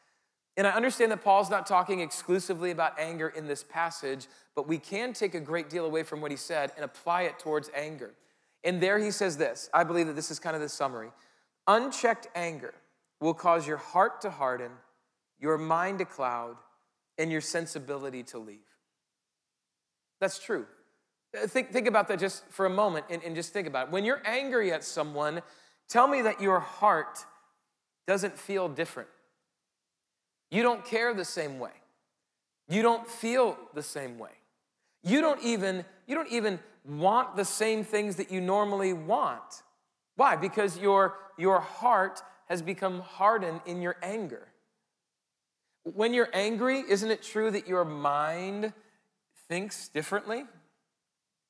And 0.57 0.67
I 0.67 0.73
understand 0.73 1.11
that 1.13 1.23
Paul's 1.23 1.51
not 1.51 1.67
talking 1.67 2.01
exclusively 2.01 2.71
about 2.71 2.99
anger 2.99 3.29
in 3.29 3.47
this 3.47 3.65
passage, 3.65 4.27
but 4.55 4.69
we 4.69 4.79
can 4.79 5.13
take 5.13 5.35
a 5.35 5.41
great 5.41 5.71
deal 5.71 5.87
away 5.87 6.03
from 6.03 6.21
what 6.21 6.31
he 6.31 6.37
said 6.37 6.73
and 6.77 6.85
apply 6.85 7.23
it 7.23 7.39
towards 7.39 7.71
anger. 7.75 8.13
And 8.65 8.81
there 8.81 8.99
he 8.99 9.11
says 9.11 9.37
this 9.37 9.71
I 9.73 9.85
believe 9.85 10.07
that 10.09 10.17
this 10.17 10.31
is 10.31 10.39
kind 10.39 10.55
of 10.55 10.63
the 10.63 10.69
summary 10.69 11.11
unchecked 11.67 12.29
anger 12.35 12.75
will 13.21 13.35
cause 13.35 13.67
your 13.67 13.77
heart 13.77 14.21
to 14.23 14.31
harden, 14.31 14.73
your 15.39 15.57
mind 15.57 16.01
to 16.01 16.05
cloud, 16.05 16.57
and 17.19 17.31
your 17.31 17.41
sensibility 17.41 18.23
to 18.25 18.39
leave. 18.39 18.59
That's 20.21 20.39
true. 20.39 20.67
Uh, 21.41 21.47
think, 21.47 21.73
think 21.73 21.87
about 21.87 22.09
that 22.09 22.19
just 22.19 22.45
for 22.51 22.67
a 22.67 22.71
moment 22.71 23.07
and, 23.11 23.23
and 23.23 23.35
just 23.35 23.53
think 23.53 23.67
about 23.67 23.89
it. 23.89 23.93
When 23.93 24.05
you're 24.05 24.23
angry 24.25 24.73
at 24.73 24.85
someone, 24.85 25.41
tell 25.89 26.09
me 26.09 26.23
that 26.23 26.41
your 26.41 26.61
heart 26.61 27.25
doesn't 28.07 28.39
feel 28.39 28.69
different. 28.69 29.09
You 30.53 30.63
don't 30.63 30.85
care 30.85 31.15
the 31.15 31.25
same 31.25 31.59
way. 31.59 31.73
You 32.69 32.83
don't 32.83 33.09
feel 33.09 33.57
the 33.73 33.83
same 33.83 34.19
way. 34.19 34.31
You 35.03 35.23
don't 35.23 35.43
even, 35.43 35.87
you 36.07 36.15
don't 36.15 36.31
even 36.31 36.61
want 36.85 37.37
the 37.37 37.45
same 37.45 37.85
things 37.85 38.17
that 38.17 38.31
you 38.31 38.43
normally 38.43 38.93
want. 38.93 39.63
Why? 40.17 40.37
Because 40.37 40.77
your, 40.77 41.15
your 41.39 41.61
heart 41.61 42.21
has 42.51 42.61
become 42.61 43.01
hardened 43.01 43.63
in 43.65 43.81
your 43.81 43.97
anger. 44.03 44.47
When 45.85 46.13
you're 46.13 46.29
angry, 46.35 46.85
isn't 46.87 47.11
it 47.11 47.23
true 47.23 47.51
that 47.51 47.67
your 47.67 47.87
mind 47.87 48.75
thinks 49.49 49.89
differently? 49.89 50.45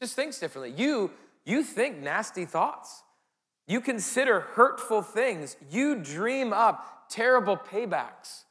just 0.00 0.14
thinks 0.14 0.38
differently. 0.38 0.74
You, 0.80 1.10
you 1.44 1.64
think 1.64 1.98
nasty 2.00 2.44
thoughts. 2.44 3.02
You 3.66 3.80
consider 3.80 4.40
hurtful 4.40 5.02
things. 5.02 5.56
You 5.70 5.96
dream 5.96 6.52
up 6.52 7.08
terrible 7.08 7.56
paybacks. 7.56 8.44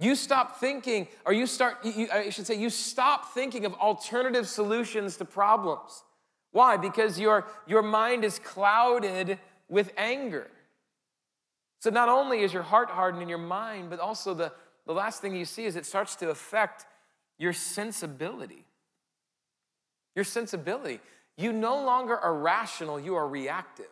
You 0.00 0.16
stop 0.16 0.58
thinking, 0.58 1.06
or 1.24 1.32
you 1.32 1.46
start, 1.46 1.84
you, 1.84 2.08
I 2.12 2.30
should 2.30 2.46
say, 2.46 2.54
you 2.54 2.70
stop 2.70 3.32
thinking 3.32 3.64
of 3.64 3.74
alternative 3.74 4.48
solutions 4.48 5.16
to 5.18 5.24
problems. 5.24 6.02
Why? 6.50 6.76
Because 6.76 7.20
your, 7.20 7.46
your 7.66 7.82
mind 7.82 8.24
is 8.24 8.40
clouded 8.40 9.38
with 9.68 9.92
anger. 9.96 10.50
So 11.78 11.90
not 11.90 12.08
only 12.08 12.40
is 12.40 12.52
your 12.52 12.62
heart 12.62 12.90
hardened 12.90 13.22
in 13.22 13.28
your 13.28 13.38
mind, 13.38 13.90
but 13.90 14.00
also 14.00 14.34
the, 14.34 14.52
the 14.86 14.92
last 14.92 15.22
thing 15.22 15.36
you 15.36 15.44
see 15.44 15.66
is 15.66 15.76
it 15.76 15.86
starts 15.86 16.16
to 16.16 16.30
affect 16.30 16.86
your 17.38 17.52
sensibility 17.52 18.64
your 20.14 20.24
sensibility. 20.24 21.00
You 21.36 21.52
no 21.52 21.82
longer 21.82 22.16
are 22.16 22.34
rational, 22.34 23.00
you 23.00 23.14
are 23.14 23.26
reactive. 23.26 23.86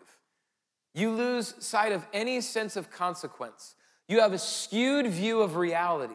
You 0.95 1.11
lose 1.13 1.55
sight 1.59 1.93
of 1.93 2.07
any 2.13 2.41
sense 2.41 2.77
of 2.77 2.91
consequence. 2.91 3.75
You 4.09 4.21
have 4.21 4.33
a 4.33 4.39
skewed 4.39 5.07
view 5.07 5.43
of 5.43 5.57
reality. 5.57 6.15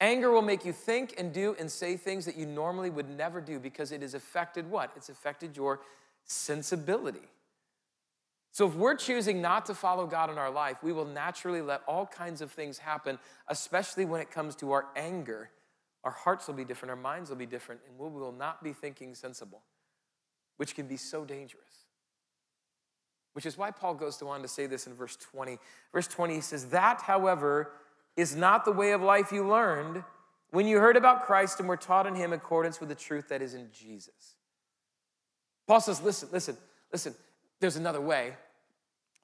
Anger 0.00 0.30
will 0.30 0.42
make 0.42 0.64
you 0.64 0.72
think 0.72 1.14
and 1.18 1.32
do 1.32 1.56
and 1.58 1.70
say 1.70 1.96
things 1.96 2.24
that 2.26 2.36
you 2.36 2.46
normally 2.46 2.88
would 2.88 3.10
never 3.10 3.40
do 3.40 3.58
because 3.58 3.90
it 3.90 4.02
has 4.02 4.14
affected 4.14 4.70
what? 4.70 4.92
It's 4.94 5.08
affected 5.08 5.56
your 5.56 5.80
sensibility. 6.24 7.28
So, 8.52 8.66
if 8.66 8.74
we're 8.74 8.94
choosing 8.94 9.42
not 9.42 9.66
to 9.66 9.74
follow 9.74 10.06
God 10.06 10.30
in 10.30 10.38
our 10.38 10.50
life, 10.50 10.78
we 10.82 10.92
will 10.92 11.04
naturally 11.04 11.60
let 11.60 11.82
all 11.86 12.06
kinds 12.06 12.40
of 12.40 12.50
things 12.50 12.78
happen, 12.78 13.18
especially 13.48 14.04
when 14.04 14.20
it 14.20 14.30
comes 14.30 14.56
to 14.56 14.72
our 14.72 14.86
anger, 14.96 15.50
our 16.04 16.10
hearts 16.10 16.46
will 16.46 16.54
be 16.54 16.64
different, 16.64 16.90
our 16.90 16.96
minds 16.96 17.28
will 17.28 17.36
be 17.36 17.46
different, 17.46 17.80
and 17.86 17.98
we 17.98 18.08
will 18.08 18.32
not 18.32 18.62
be 18.64 18.72
thinking 18.72 19.14
sensible, 19.14 19.62
which 20.56 20.74
can 20.74 20.86
be 20.86 20.96
so 20.96 21.24
dangerous. 21.24 21.67
Which 23.38 23.46
is 23.46 23.56
why 23.56 23.70
Paul 23.70 23.94
goes 23.94 24.20
on 24.20 24.42
to 24.42 24.48
say 24.48 24.66
this 24.66 24.88
in 24.88 24.94
verse 24.94 25.14
20. 25.14 25.60
Verse 25.92 26.08
20, 26.08 26.34
he 26.34 26.40
says, 26.40 26.70
That, 26.70 27.02
however, 27.02 27.70
is 28.16 28.34
not 28.34 28.64
the 28.64 28.72
way 28.72 28.90
of 28.90 29.00
life 29.00 29.30
you 29.30 29.46
learned 29.46 30.02
when 30.50 30.66
you 30.66 30.80
heard 30.80 30.96
about 30.96 31.24
Christ 31.24 31.60
and 31.60 31.68
were 31.68 31.76
taught 31.76 32.04
in 32.08 32.16
him 32.16 32.32
in 32.32 32.40
accordance 32.40 32.80
with 32.80 32.88
the 32.88 32.96
truth 32.96 33.28
that 33.28 33.40
is 33.40 33.54
in 33.54 33.68
Jesus. 33.72 34.34
Paul 35.68 35.80
says, 35.80 36.02
Listen, 36.02 36.30
listen, 36.32 36.56
listen, 36.92 37.14
there's 37.60 37.76
another 37.76 38.00
way. 38.00 38.34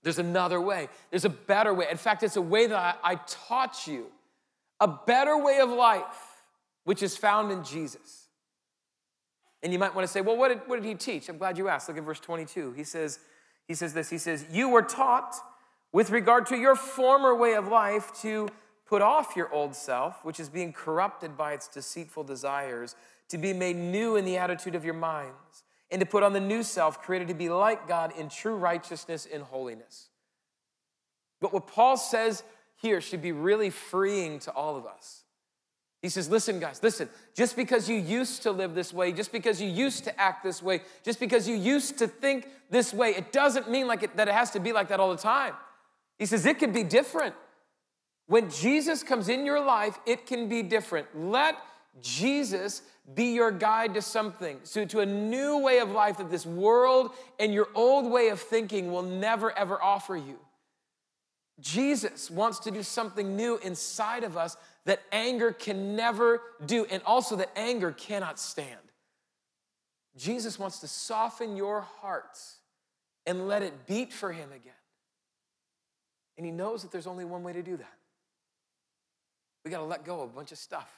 There's 0.04 0.20
another 0.20 0.60
way. 0.60 0.86
There's 1.10 1.24
a 1.24 1.28
better 1.28 1.74
way. 1.74 1.86
In 1.90 1.96
fact, 1.96 2.22
it's 2.22 2.36
a 2.36 2.40
way 2.40 2.68
that 2.68 2.78
I, 2.78 3.14
I 3.14 3.14
taught 3.26 3.88
you, 3.88 4.06
a 4.78 4.86
better 4.86 5.36
way 5.36 5.58
of 5.58 5.70
life, 5.70 6.44
which 6.84 7.02
is 7.02 7.16
found 7.16 7.50
in 7.50 7.64
Jesus. 7.64 8.28
And 9.64 9.72
you 9.72 9.80
might 9.80 9.92
want 9.92 10.06
to 10.06 10.12
say, 10.12 10.20
well, 10.20 10.36
what 10.36 10.50
did, 10.50 10.60
what 10.68 10.76
did 10.76 10.84
he 10.84 10.94
teach? 10.94 11.28
I'm 11.28 11.36
glad 11.36 11.58
you 11.58 11.66
asked. 11.66 11.88
Look 11.88 11.98
at 11.98 12.04
verse 12.04 12.20
22. 12.20 12.74
He 12.74 12.84
says, 12.84 13.18
he 13.66 13.74
says 13.74 13.94
this. 13.94 14.10
He 14.10 14.18
says, 14.18 14.44
You 14.50 14.68
were 14.68 14.82
taught 14.82 15.36
with 15.92 16.10
regard 16.10 16.46
to 16.46 16.56
your 16.56 16.74
former 16.74 17.34
way 17.34 17.54
of 17.54 17.68
life 17.68 18.12
to 18.22 18.48
put 18.86 19.02
off 19.02 19.36
your 19.36 19.52
old 19.52 19.74
self, 19.74 20.24
which 20.24 20.38
is 20.38 20.48
being 20.48 20.72
corrupted 20.72 21.36
by 21.36 21.52
its 21.52 21.68
deceitful 21.68 22.24
desires, 22.24 22.94
to 23.28 23.38
be 23.38 23.52
made 23.52 23.76
new 23.76 24.16
in 24.16 24.24
the 24.24 24.36
attitude 24.36 24.74
of 24.74 24.84
your 24.84 24.94
minds 24.94 25.64
and 25.90 26.00
to 26.00 26.06
put 26.06 26.22
on 26.22 26.32
the 26.32 26.40
new 26.40 26.62
self, 26.62 27.00
created 27.02 27.28
to 27.28 27.34
be 27.34 27.48
like 27.48 27.88
God 27.88 28.12
in 28.18 28.28
true 28.28 28.56
righteousness 28.56 29.26
and 29.32 29.42
holiness. 29.42 30.08
But 31.40 31.52
what 31.52 31.66
Paul 31.66 31.96
says 31.96 32.42
here 32.76 33.00
should 33.00 33.22
be 33.22 33.32
really 33.32 33.70
freeing 33.70 34.38
to 34.40 34.52
all 34.52 34.76
of 34.76 34.86
us. 34.86 35.23
He 36.04 36.10
says, 36.10 36.28
Listen, 36.28 36.60
guys, 36.60 36.82
listen, 36.82 37.08
just 37.34 37.56
because 37.56 37.88
you 37.88 37.96
used 37.96 38.42
to 38.42 38.52
live 38.52 38.74
this 38.74 38.92
way, 38.92 39.10
just 39.10 39.32
because 39.32 39.58
you 39.58 39.70
used 39.70 40.04
to 40.04 40.20
act 40.20 40.44
this 40.44 40.62
way, 40.62 40.82
just 41.02 41.18
because 41.18 41.48
you 41.48 41.56
used 41.56 41.96
to 41.96 42.06
think 42.06 42.46
this 42.68 42.92
way, 42.92 43.14
it 43.14 43.32
doesn't 43.32 43.70
mean 43.70 43.86
like 43.86 44.02
it, 44.02 44.14
that 44.18 44.28
it 44.28 44.34
has 44.34 44.50
to 44.50 44.60
be 44.60 44.74
like 44.74 44.88
that 44.88 45.00
all 45.00 45.10
the 45.10 45.16
time. 45.16 45.54
He 46.18 46.26
says, 46.26 46.44
It 46.44 46.58
can 46.58 46.72
be 46.72 46.82
different. 46.82 47.34
When 48.26 48.50
Jesus 48.50 49.02
comes 49.02 49.30
in 49.30 49.46
your 49.46 49.64
life, 49.64 49.98
it 50.04 50.26
can 50.26 50.46
be 50.46 50.62
different. 50.62 51.06
Let 51.18 51.56
Jesus 52.02 52.82
be 53.14 53.32
your 53.32 53.50
guide 53.50 53.94
to 53.94 54.02
something, 54.02 54.60
so 54.62 54.84
to 54.84 55.00
a 55.00 55.06
new 55.06 55.56
way 55.56 55.78
of 55.78 55.90
life 55.90 56.18
that 56.18 56.30
this 56.30 56.44
world 56.44 57.12
and 57.40 57.50
your 57.54 57.68
old 57.74 58.12
way 58.12 58.28
of 58.28 58.42
thinking 58.42 58.92
will 58.92 59.00
never 59.02 59.56
ever 59.56 59.82
offer 59.82 60.18
you. 60.18 60.38
Jesus 61.60 62.30
wants 62.30 62.58
to 62.60 62.70
do 62.70 62.82
something 62.82 63.36
new 63.36 63.56
inside 63.58 64.22
of 64.24 64.36
us 64.36 64.58
that 64.86 65.00
anger 65.12 65.52
can 65.52 65.96
never 65.96 66.40
do, 66.64 66.86
and 66.90 67.02
also 67.04 67.36
that 67.36 67.50
anger 67.56 67.92
cannot 67.92 68.38
stand. 68.38 68.80
Jesus 70.16 70.58
wants 70.58 70.80
to 70.80 70.88
soften 70.88 71.56
your 71.56 71.80
hearts 71.80 72.58
and 73.26 73.48
let 73.48 73.62
it 73.62 73.86
beat 73.86 74.12
for 74.12 74.32
Him 74.32 74.50
again. 74.52 74.72
And 76.36 76.44
He 76.44 76.52
knows 76.52 76.82
that 76.82 76.92
there's 76.92 77.06
only 77.06 77.24
one 77.24 77.42
way 77.42 77.52
to 77.52 77.62
do 77.62 77.76
that. 77.76 77.94
We 79.64 79.70
got 79.70 79.78
to 79.78 79.84
let 79.84 80.04
go 80.04 80.20
of 80.20 80.30
a 80.30 80.32
bunch 80.32 80.52
of 80.52 80.58
stuff. 80.58 80.90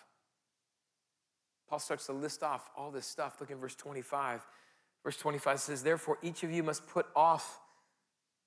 Paul 1.68 1.78
starts 1.78 2.06
to 2.06 2.12
list 2.12 2.42
off 2.42 2.68
all 2.76 2.90
this 2.90 3.06
stuff. 3.06 3.36
Look 3.40 3.50
in 3.50 3.58
verse 3.58 3.74
25. 3.74 4.46
Verse 5.02 5.16
25 5.16 5.60
says, 5.60 5.82
Therefore, 5.82 6.18
each 6.22 6.42
of 6.42 6.50
you 6.50 6.62
must 6.62 6.86
put 6.88 7.06
off 7.14 7.60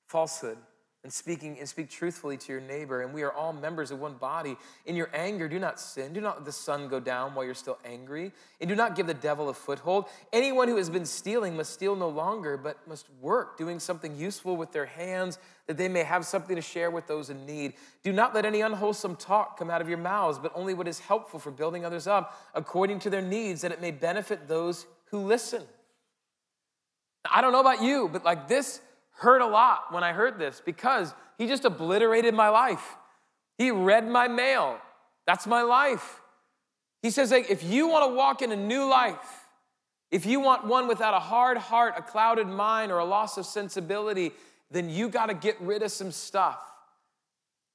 falsehood 0.08 0.58
and 1.04 1.14
speaking 1.14 1.58
and 1.60 1.70
speak 1.70 1.90
truthfully 1.90 2.36
to 2.36 2.52
your 2.52 2.60
neighbor 2.60 3.02
and 3.02 3.14
we 3.14 3.24
are 3.24 3.32
all 3.32 3.54
members 3.54 3.90
of 3.90 4.00
one 4.00 4.16
body. 4.16 4.58
In 4.86 4.98
your 4.98 5.10
anger 5.14 5.48
do 5.48 5.58
not 5.58 5.80
sin. 5.80 6.12
Do 6.12 6.20
not 6.20 6.38
let 6.38 6.46
the 6.46 6.52
sun 6.52 6.90
go 6.90 7.00
down 7.00 7.34
while 7.34 7.46
you're 7.46 7.54
still 7.54 7.78
angry. 7.86 8.34
And 8.60 8.70
do 8.70 8.76
not 8.76 8.98
give 8.98 9.08
the 9.08 9.14
devil 9.14 9.48
a 9.48 9.54
foothold. 9.54 10.06
Anyone 10.34 10.68
who 10.68 10.76
has 10.76 10.90
been 10.90 11.06
stealing 11.06 11.56
must 11.56 11.72
steal 11.72 11.96
no 11.96 12.10
longer 12.10 12.58
but 12.58 12.86
must 12.86 13.08
work 13.22 13.58
doing 13.58 13.80
something 13.80 14.14
useful 14.18 14.58
with 14.58 14.74
their 14.74 14.88
hands 14.88 15.40
that 15.68 15.78
they 15.78 15.88
may 15.88 16.04
have 16.04 16.26
something 16.26 16.58
to 16.58 16.62
share 16.62 16.92
with 16.92 17.08
those 17.08 17.30
in 17.30 17.46
need. 17.46 17.74
Do 18.04 18.12
not 18.12 18.36
let 18.36 18.44
any 18.44 18.60
unwholesome 18.60 19.16
talk 19.16 19.58
come 19.58 19.70
out 19.70 19.82
of 19.82 19.88
your 19.88 19.98
mouths 19.98 20.38
but 20.38 20.52
only 20.54 20.74
what 20.74 20.88
is 20.88 21.00
helpful 21.00 21.40
for 21.40 21.52
building 21.52 21.86
others 21.86 22.08
up 22.08 22.38
according 22.54 23.00
to 23.00 23.10
their 23.10 23.22
needs 23.22 23.62
that 23.62 23.72
it 23.72 23.80
may 23.80 23.92
benefit 23.92 24.50
those 24.50 24.86
who 25.12 25.20
listen. 25.20 25.64
I 27.30 27.40
don't 27.40 27.54
know 27.54 27.62
about 27.62 27.82
you 27.82 28.10
but 28.12 28.26
like 28.26 28.50
this 28.50 28.82
hurt 29.20 29.42
a 29.42 29.48
lot 29.48 29.92
when 29.94 30.04
I 30.04 30.14
heard 30.14 30.40
this 30.40 30.62
because 30.64 31.14
he 31.38 31.48
just 31.48 31.66
obliterated 31.66 32.34
my 32.34 32.50
life. 32.50 32.96
He 33.58 33.72
read 33.72 34.08
my 34.08 34.28
mail. 34.28 34.80
That's 35.28 35.46
my 35.46 35.62
life. 35.62 36.22
He 37.02 37.10
says, 37.10 37.32
like, 37.32 37.50
if 37.50 37.64
you 37.64 37.88
want 37.88 38.10
to 38.10 38.16
walk 38.16 38.42
in 38.42 38.52
a 38.52 38.56
new 38.56 38.90
life, 38.90 39.46
if 40.12 40.26
you 40.26 40.40
want 40.40 40.66
one 40.66 40.88
without 40.88 41.14
a 41.14 41.20
hard 41.20 41.58
heart, 41.58 41.94
a 41.98 42.02
clouded 42.02 42.48
mind, 42.48 42.92
or 42.92 43.00
a 43.00 43.06
loss 43.06 43.38
of 43.38 43.46
sensibility, 43.46 44.32
then 44.72 44.90
you 44.90 45.10
got 45.10 45.28
to 45.28 45.34
get 45.34 45.60
rid 45.62 45.84
of 45.84 45.92
some 45.92 46.12
stuff. 46.12 46.62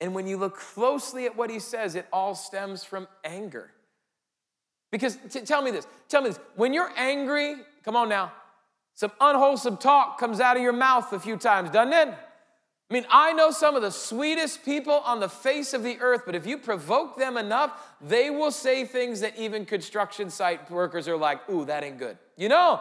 And 0.01 0.15
when 0.15 0.27
you 0.27 0.37
look 0.37 0.59
closely 0.59 1.27
at 1.27 1.37
what 1.37 1.51
he 1.51 1.61
says, 1.61 1.95
it 1.95 2.07
all 2.13 2.35
stems 2.35 2.85
from 2.85 3.07
anger. 3.23 3.71
Because 4.91 5.19
t- 5.31 5.41
tell 5.41 5.63
me 5.63 5.71
this, 5.71 5.87
tell 6.09 6.23
me 6.23 6.31
this. 6.31 6.41
When 6.57 6.75
you're 6.75 6.93
angry, 6.97 7.57
come 7.85 7.97
on 7.97 8.09
now, 8.09 8.33
some 8.95 9.13
unwholesome 9.21 9.77
talk 9.79 10.19
comes 10.19 10.41
out 10.41 10.57
of 10.57 10.63
your 10.63 10.73
mouth 10.73 11.13
a 11.13 11.19
few 11.19 11.37
times, 11.37 11.71
doesn't 11.71 11.93
it? 11.93 12.15
I 12.91 12.95
mean, 12.95 13.07
I 13.11 13.33
know 13.33 13.51
some 13.51 13.75
of 13.75 13.83
the 13.83 13.91
sweetest 13.91 14.65
people 14.65 14.93
on 14.93 15.19
the 15.19 15.29
face 15.29 15.73
of 15.73 15.83
the 15.83 15.99
earth, 16.01 16.23
but 16.27 16.35
if 16.35 16.47
you 16.47 16.59
provoke 16.59 17.17
them 17.17 17.37
enough, 17.37 17.73
they 18.01 18.31
will 18.31 18.53
say 18.53 18.85
things 18.85 19.21
that 19.21 19.37
even 19.39 19.65
construction 19.65 20.31
site 20.31 20.71
workers 20.71 21.09
are 21.09 21.17
like, 21.17 21.49
ooh, 21.49 21.65
that 21.65 21.83
ain't 21.83 21.99
good. 21.99 22.19
You 22.37 22.51
know? 22.51 22.81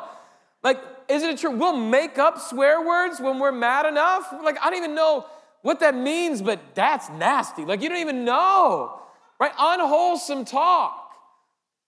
Like, 0.62 0.80
isn't 1.08 1.30
it 1.30 1.38
true? 1.40 1.52
We'll 1.52 1.78
make 1.78 2.20
up 2.20 2.40
swear 2.40 2.86
words 2.86 3.20
when 3.20 3.40
we're 3.40 3.52
mad 3.52 3.86
enough. 3.86 4.32
Like, 4.44 4.58
I 4.62 4.70
don't 4.70 4.78
even 4.78 4.94
know 4.94 5.26
what 5.62 5.80
that 5.80 5.96
means, 5.96 6.42
but 6.42 6.60
that's 6.76 7.10
nasty. 7.10 7.66
Like, 7.66 7.82
you 7.82 7.90
don't 7.90 8.00
even 8.00 8.26
know, 8.26 9.02
right? 9.40 9.52
Unwholesome 9.58 10.46
talk. 10.46 11.03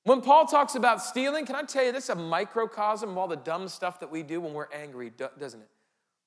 When 0.05 0.21
Paul 0.21 0.45
talks 0.45 0.75
about 0.75 1.01
stealing, 1.01 1.47
can 1.47 1.55
I 1.55 1.63
tell 1.63 1.83
you 1.83 1.91
this 1.91 2.05
is 2.05 2.09
a 2.11 2.15
microcosm 2.15 3.09
of 3.09 3.17
all 3.17 3.27
the 3.27 3.35
dumb 3.35 3.67
stuff 3.67 3.99
that 4.01 4.11
we 4.11 4.21
do 4.21 4.39
when 4.39 4.53
we're 4.53 4.71
angry, 4.71 5.11
doesn't 5.39 5.61
it? 5.61 5.69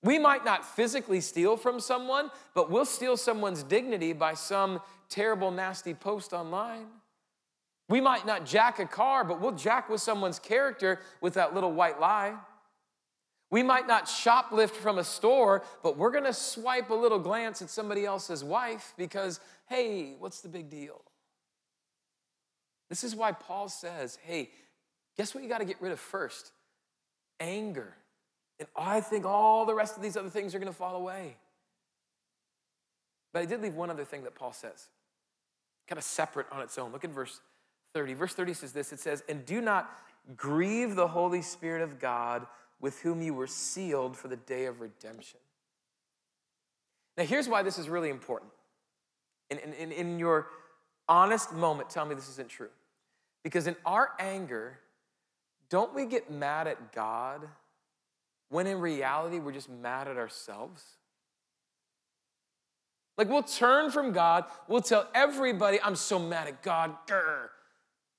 We 0.03 0.19
might 0.19 0.45
not 0.45 0.65
physically 0.65 1.21
steal 1.21 1.57
from 1.57 1.79
someone, 1.79 2.31
but 2.55 2.73
we'll 2.73 2.85
steal 2.85 3.17
someone's 3.17 3.63
dignity 3.63 4.13
by 4.13 4.35
some 4.35 4.81
terrible, 5.09 5.53
nasty 5.53 5.95
post 5.95 6.33
online. 6.33 6.87
We 7.89 8.01
might 8.01 8.27
not 8.27 8.45
jack 8.45 8.81
a 8.81 8.85
car, 8.85 9.23
but 9.23 9.41
we'll 9.41 9.53
jack 9.53 9.89
with 9.89 10.01
someone's 10.01 10.41
character 10.41 11.01
with 11.21 11.35
that 11.35 11.55
little 11.55 11.73
white 11.73 12.01
lie. 12.01 12.35
We 13.51 13.63
might 13.63 13.87
not 13.87 14.07
shoplift 14.07 14.71
from 14.71 14.99
a 14.99 15.05
store, 15.05 15.63
but 15.85 15.97
we're 15.97 16.11
gonna 16.11 16.33
swipe 16.33 16.91
a 16.91 16.95
little 16.95 17.21
glance 17.21 17.63
at 17.63 17.71
somebody 17.71 18.05
else's 18.05 18.43
wife 18.43 18.93
because, 18.99 19.39
hey, 19.69 20.17
what's 20.19 20.41
the 20.41 20.49
big 20.49 20.69
deal? 20.69 21.01
This 22.89 23.05
is 23.05 23.15
why 23.15 23.33
Paul 23.33 23.69
says, 23.69 24.19
hey, 24.25 24.51
guess 25.17 25.35
what 25.35 25.43
you 25.43 25.49
got 25.49 25.59
to 25.59 25.65
get 25.65 25.81
rid 25.81 25.93
of 25.93 26.01
first? 26.01 26.53
Anger. 27.41 27.95
And 28.59 28.69
I 28.77 29.01
think 29.01 29.25
all 29.25 29.67
the 29.67 29.75
rest 29.75 29.97
of 29.97 30.03
these 30.03 30.17
other 30.17 30.31
things 30.31 30.55
are 30.55 30.59
going 30.59 30.73
to 30.73 30.77
fall 30.77 30.97
away. 30.97 31.37
But 33.33 33.43
I 33.43 33.45
did 33.45 33.63
leave 33.63 33.75
one 33.75 33.91
other 33.91 34.05
thing 34.05 34.25
that 34.25 34.35
Paul 34.35 34.53
says, 34.53 34.89
kind 35.87 35.99
of 35.99 36.05
separate 36.05 36.47
on 36.51 36.63
its 36.63 36.79
own. 36.79 36.93
Look 36.93 37.05
at 37.05 37.11
verse 37.11 37.41
30. 37.95 38.15
Verse 38.15 38.35
30 38.35 38.55
says 38.55 38.73
this 38.73 38.93
it 38.93 39.01
says, 39.01 39.23
And 39.29 39.45
do 39.45 39.61
not 39.61 39.91
grieve 40.37 40.95
the 40.95 41.09
Holy 41.09 41.43
Spirit 41.43 41.83
of 41.83 41.99
God 41.99 42.47
with 42.81 43.01
whom 43.01 43.23
you 43.23 43.35
were 43.35 43.47
sealed 43.47 44.17
for 44.17 44.29
the 44.29 44.37
day 44.37 44.67
of 44.67 44.81
redemption. 44.81 45.41
Now, 47.17 47.25
here's 47.25 47.49
why 47.49 47.63
this 47.63 47.79
is 47.79 47.89
really 47.89 48.11
important. 48.11 48.53
In, 49.51 49.59
in, 49.59 49.91
in 49.91 50.19
your 50.19 50.47
honest 51.09 51.53
moment, 51.53 51.91
tell 51.91 52.05
me 52.05 52.15
this 52.15 52.29
isn't 52.29 52.49
true. 52.49 52.69
Because 53.45 53.67
in 53.67 53.77
our 53.87 54.11
anger, 54.19 54.79
don't 55.71 55.95
we 55.95 56.07
get 56.07 56.31
mad 56.31 56.67
at 56.67 56.93
God 56.93 57.49
when 58.49 58.67
in 58.67 58.81
reality 58.81 59.39
we're 59.39 59.53
just 59.53 59.69
mad 59.69 60.09
at 60.09 60.17
ourselves? 60.17 60.85
Like 63.17 63.29
we'll 63.29 63.43
turn 63.43 63.91
from 63.91 64.13
God, 64.13 64.45
we'll 64.69 64.81
tell 64.81 65.09
everybody, 65.15 65.81
I'm 65.83 65.97
so 65.97 66.19
mad 66.19 66.47
at 66.47 66.63
God, 66.63 66.95
grr. 67.09 67.49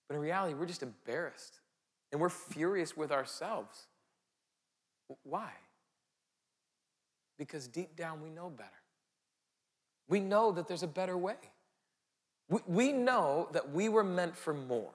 but 0.08 0.16
in 0.16 0.22
reality, 0.22 0.54
we're 0.54 0.66
just 0.66 0.84
embarrassed 0.84 1.60
and 2.12 2.20
we're 2.20 2.30
furious 2.30 2.98
with 2.98 3.12
ourselves. 3.12 3.88
Why? 5.24 5.50
Because 7.38 7.68
deep 7.68 7.96
down 7.96 8.22
we 8.22 8.30
know 8.30 8.50
better. 8.50 8.70
We 10.10 10.20
know 10.20 10.52
that 10.52 10.68
there's 10.68 10.84
a 10.84 10.88
better 10.88 11.18
way. 11.18 11.36
We 12.68 12.92
know 12.92 13.48
that 13.54 13.72
we 13.72 13.90
were 13.90 14.04
meant 14.04 14.36
for 14.36 14.54
more. 14.54 14.92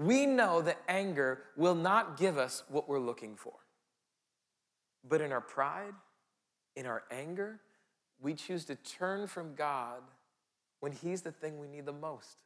We 0.00 0.26
know 0.26 0.62
that 0.62 0.78
anger 0.88 1.42
will 1.56 1.76
not 1.76 2.18
give 2.18 2.38
us 2.38 2.64
what 2.68 2.88
we're 2.88 3.00
looking 3.00 3.36
for. 3.36 3.54
But 5.08 5.20
in 5.20 5.32
our 5.32 5.42
pride, 5.42 5.94
in 6.76 6.86
our 6.86 7.04
anger, 7.10 7.60
we 8.20 8.34
choose 8.34 8.64
to 8.66 8.76
turn 8.76 9.28
from 9.28 9.54
God 9.54 10.02
when 10.80 10.92
He's 10.92 11.22
the 11.22 11.32
thing 11.32 11.60
we 11.60 11.68
need 11.68 11.86
the 11.86 11.92
most. 11.92 12.38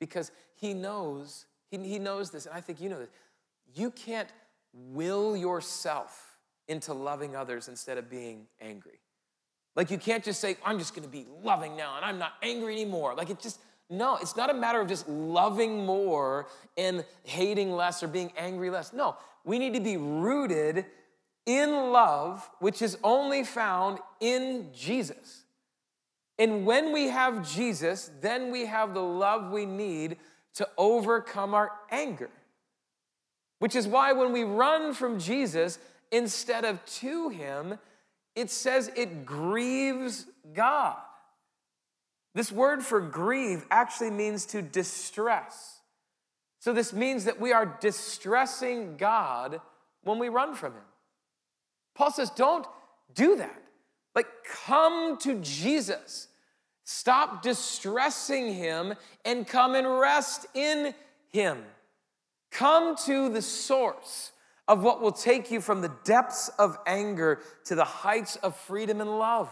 because 0.00 0.30
he 0.54 0.74
knows, 0.74 1.46
he, 1.70 1.78
he 1.78 1.98
knows 1.98 2.30
this, 2.30 2.46
and 2.46 2.54
I 2.54 2.60
think 2.60 2.80
you 2.80 2.88
know 2.88 2.98
this. 3.00 3.10
You 3.74 3.90
can't 3.90 4.28
will 4.72 5.36
yourself 5.36 6.38
into 6.68 6.94
loving 6.94 7.36
others 7.36 7.68
instead 7.68 7.98
of 7.98 8.10
being 8.10 8.46
angry. 8.60 9.00
Like 9.76 9.90
you 9.90 9.98
can't 9.98 10.24
just 10.24 10.40
say, 10.40 10.56
I'm 10.64 10.78
just 10.78 10.94
gonna 10.94 11.08
be 11.08 11.26
loving 11.42 11.76
now 11.76 11.96
and 11.96 12.04
I'm 12.04 12.18
not 12.18 12.32
angry 12.42 12.74
anymore. 12.74 13.14
Like 13.16 13.30
it 13.30 13.40
just, 13.40 13.60
no, 13.90 14.16
it's 14.16 14.36
not 14.36 14.50
a 14.50 14.54
matter 14.54 14.80
of 14.80 14.88
just 14.88 15.08
loving 15.08 15.86
more 15.86 16.46
and 16.76 17.04
hating 17.24 17.72
less 17.72 18.02
or 18.02 18.08
being 18.08 18.32
angry 18.36 18.70
less. 18.70 18.92
No, 18.92 19.16
we 19.44 19.58
need 19.58 19.74
to 19.74 19.80
be 19.80 19.96
rooted 19.96 20.84
in 21.46 21.70
love, 21.92 22.48
which 22.58 22.82
is 22.82 22.98
only 23.02 23.44
found 23.44 23.98
in 24.20 24.68
Jesus. 24.74 25.44
And 26.38 26.66
when 26.66 26.92
we 26.92 27.08
have 27.08 27.50
Jesus, 27.50 28.10
then 28.20 28.52
we 28.52 28.66
have 28.66 28.92
the 28.92 29.02
love 29.02 29.50
we 29.50 29.64
need 29.64 30.18
to 30.54 30.68
overcome 30.76 31.54
our 31.54 31.72
anger. 31.90 32.30
Which 33.58 33.74
is 33.74 33.88
why 33.88 34.12
when 34.12 34.32
we 34.32 34.44
run 34.44 34.92
from 34.92 35.18
Jesus 35.18 35.78
instead 36.12 36.64
of 36.64 36.84
to 36.84 37.30
him, 37.30 37.78
it 38.36 38.50
says 38.50 38.90
it 38.94 39.24
grieves 39.24 40.26
God. 40.52 40.98
This 42.38 42.52
word 42.52 42.84
for 42.84 43.00
grieve 43.00 43.66
actually 43.68 44.12
means 44.12 44.46
to 44.46 44.62
distress. 44.62 45.80
So 46.60 46.72
this 46.72 46.92
means 46.92 47.24
that 47.24 47.40
we 47.40 47.52
are 47.52 47.76
distressing 47.80 48.96
God 48.96 49.60
when 50.04 50.20
we 50.20 50.28
run 50.28 50.54
from 50.54 50.74
him. 50.74 50.84
Paul 51.96 52.12
says, 52.12 52.30
don't 52.30 52.64
do 53.12 53.34
that. 53.38 53.60
Like, 54.14 54.28
come 54.44 55.18
to 55.18 55.40
Jesus. 55.40 56.28
Stop 56.84 57.42
distressing 57.42 58.54
him 58.54 58.94
and 59.24 59.44
come 59.44 59.74
and 59.74 59.98
rest 59.98 60.46
in 60.54 60.94
him. 61.30 61.64
Come 62.52 62.94
to 63.06 63.30
the 63.30 63.42
source 63.42 64.30
of 64.68 64.84
what 64.84 65.00
will 65.00 65.10
take 65.10 65.50
you 65.50 65.60
from 65.60 65.80
the 65.80 65.92
depths 66.04 66.50
of 66.50 66.78
anger 66.86 67.40
to 67.64 67.74
the 67.74 67.82
heights 67.82 68.36
of 68.36 68.54
freedom 68.54 69.00
and 69.00 69.18
love. 69.18 69.50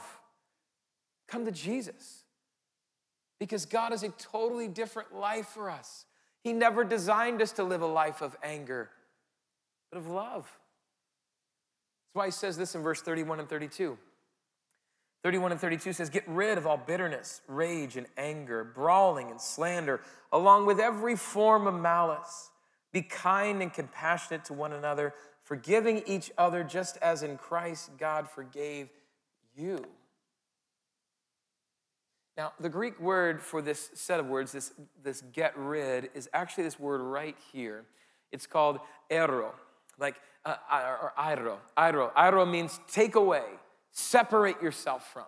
Come 1.27 1.45
to 1.47 1.51
Jesus. 1.51 2.23
Because 3.39 3.67
God 3.67 3.93
has 3.93 4.03
a 4.03 4.09
totally 4.11 4.69
different 4.69 5.15
life 5.15 5.49
for 5.49 5.71
us. 5.71 6.07
He 6.43 6.53
never 6.53 6.85
designed 6.85 7.43
us 7.43 7.53
to 7.53 7.65
live 7.65 7.83
a 7.83 7.87
life 7.87 8.23
of 8.23 8.37
anger, 8.43 8.91
but 9.91 9.99
of 9.99 10.07
love. 10.07 10.45
That's 10.45 12.15
why 12.15 12.27
he 12.27 12.31
says 12.31 12.57
this 12.57 12.75
in 12.75 12.83
verse 12.83 13.03
31 13.03 13.41
and 13.41 13.49
32. 13.49 13.99
31 15.23 15.51
and 15.53 15.61
32 15.61 15.93
says, 15.93 16.09
Get 16.09 16.23
rid 16.29 16.57
of 16.57 16.67
all 16.67 16.77
bitterness, 16.77 17.41
rage, 17.49 17.97
and 17.97 18.07
anger, 18.17 18.63
brawling 18.63 19.29
and 19.29 19.41
slander, 19.41 20.01
along 20.33 20.67
with 20.67 20.79
every 20.79 21.17
form 21.17 21.67
of 21.67 21.75
malice. 21.75 22.51
Be 22.93 23.03
kind 23.03 23.61
and 23.61 23.75
compassionate 23.75 24.45
to 24.45 24.53
one 24.53 24.73
another, 24.73 25.15
forgiving 25.43 26.05
each 26.07 26.31
other 26.39 26.63
just 26.63 26.97
as 26.99 27.25
in 27.25 27.39
Christ 27.39 27.91
God 27.99 28.31
forgave 28.31 28.89
you. 29.57 29.85
Now, 32.37 32.53
the 32.61 32.69
Greek 32.69 33.01
word 33.01 33.41
for 33.41 33.63
this 33.63 33.91
set 33.95 34.21
of 34.21 34.27
words, 34.27 34.53
this, 34.53 34.73
this 35.03 35.23
get 35.33 35.57
rid, 35.57 36.11
is 36.15 36.29
actually 36.35 36.65
this 36.65 36.79
word 36.79 37.01
right 37.01 37.37
here. 37.53 37.85
It's 38.31 38.47
called 38.47 38.81
ero, 39.11 39.55
like, 39.99 40.17
uh, 40.45 40.57
or 40.71 41.13
airo. 41.19 41.57
Airo. 41.79 42.13
Airo 42.13 42.51
means 42.51 42.79
take 42.89 43.15
away, 43.15 43.45
separate 43.91 44.61
yourself 44.61 45.11
from. 45.13 45.25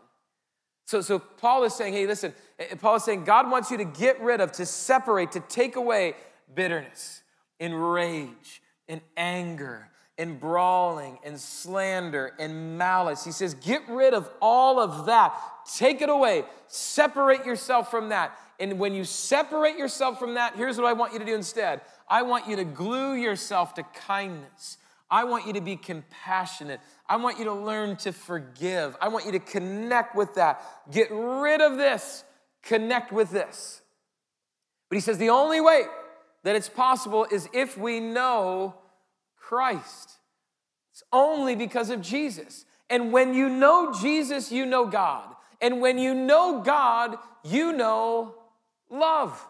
So, 0.84 1.00
so 1.00 1.18
Paul 1.18 1.64
is 1.64 1.74
saying, 1.74 1.94
hey, 1.94 2.06
listen, 2.06 2.34
eh, 2.58 2.74
Paul 2.80 2.96
is 2.96 3.04
saying 3.04 3.24
God 3.24 3.50
wants 3.50 3.70
you 3.70 3.78
to 3.78 3.84
get 3.84 4.20
rid 4.20 4.40
of, 4.40 4.52
to 4.52 4.66
separate, 4.66 5.32
to 5.32 5.40
take 5.40 5.76
away 5.76 6.14
bitterness 6.54 7.22
in 7.58 7.74
rage, 7.74 8.62
in 8.86 9.00
anger, 9.16 9.88
in 10.18 10.36
brawling, 10.36 11.18
and 11.24 11.40
slander, 11.40 12.32
and 12.40 12.76
malice. 12.76 13.24
He 13.24 13.30
says, 13.30 13.54
get 13.54 13.82
rid 13.88 14.12
of 14.14 14.28
all 14.42 14.80
of 14.80 15.06
that. 15.06 15.32
Take 15.76 16.02
it 16.02 16.08
away. 16.08 16.44
Separate 16.66 17.46
yourself 17.46 17.90
from 17.90 18.08
that. 18.08 18.36
And 18.58 18.80
when 18.80 18.92
you 18.94 19.04
separate 19.04 19.78
yourself 19.78 20.18
from 20.18 20.34
that, 20.34 20.56
here's 20.56 20.76
what 20.76 20.86
I 20.86 20.92
want 20.92 21.12
you 21.12 21.20
to 21.20 21.24
do 21.24 21.34
instead 21.34 21.80
I 22.08 22.22
want 22.22 22.48
you 22.48 22.56
to 22.56 22.64
glue 22.64 23.14
yourself 23.14 23.74
to 23.74 23.84
kindness. 23.94 24.78
I 25.10 25.24
want 25.24 25.46
you 25.46 25.54
to 25.54 25.60
be 25.60 25.76
compassionate. 25.76 26.80
I 27.08 27.16
want 27.16 27.38
you 27.38 27.44
to 27.44 27.54
learn 27.54 27.96
to 27.98 28.12
forgive. 28.12 28.96
I 29.00 29.08
want 29.08 29.24
you 29.24 29.32
to 29.32 29.38
connect 29.38 30.14
with 30.14 30.34
that. 30.34 30.62
Get 30.90 31.08
rid 31.10 31.62
of 31.62 31.78
this, 31.78 32.24
connect 32.62 33.12
with 33.12 33.30
this. 33.30 33.80
But 34.90 34.96
he 34.96 35.00
says 35.00 35.16
the 35.16 35.30
only 35.30 35.60
way 35.60 35.84
that 36.42 36.56
it's 36.56 36.68
possible 36.68 37.26
is 37.30 37.48
if 37.54 37.78
we 37.78 38.00
know 38.00 38.74
Christ. 39.48 40.18
It's 40.92 41.02
only 41.10 41.56
because 41.56 41.88
of 41.88 42.02
Jesus. 42.02 42.66
And 42.90 43.14
when 43.14 43.32
you 43.32 43.48
know 43.48 43.94
Jesus, 43.98 44.52
you 44.52 44.66
know 44.66 44.84
God. 44.84 45.34
And 45.62 45.80
when 45.80 45.96
you 45.96 46.12
know 46.14 46.60
God, 46.60 47.16
you 47.42 47.72
know 47.72 48.34
love. 48.90 49.42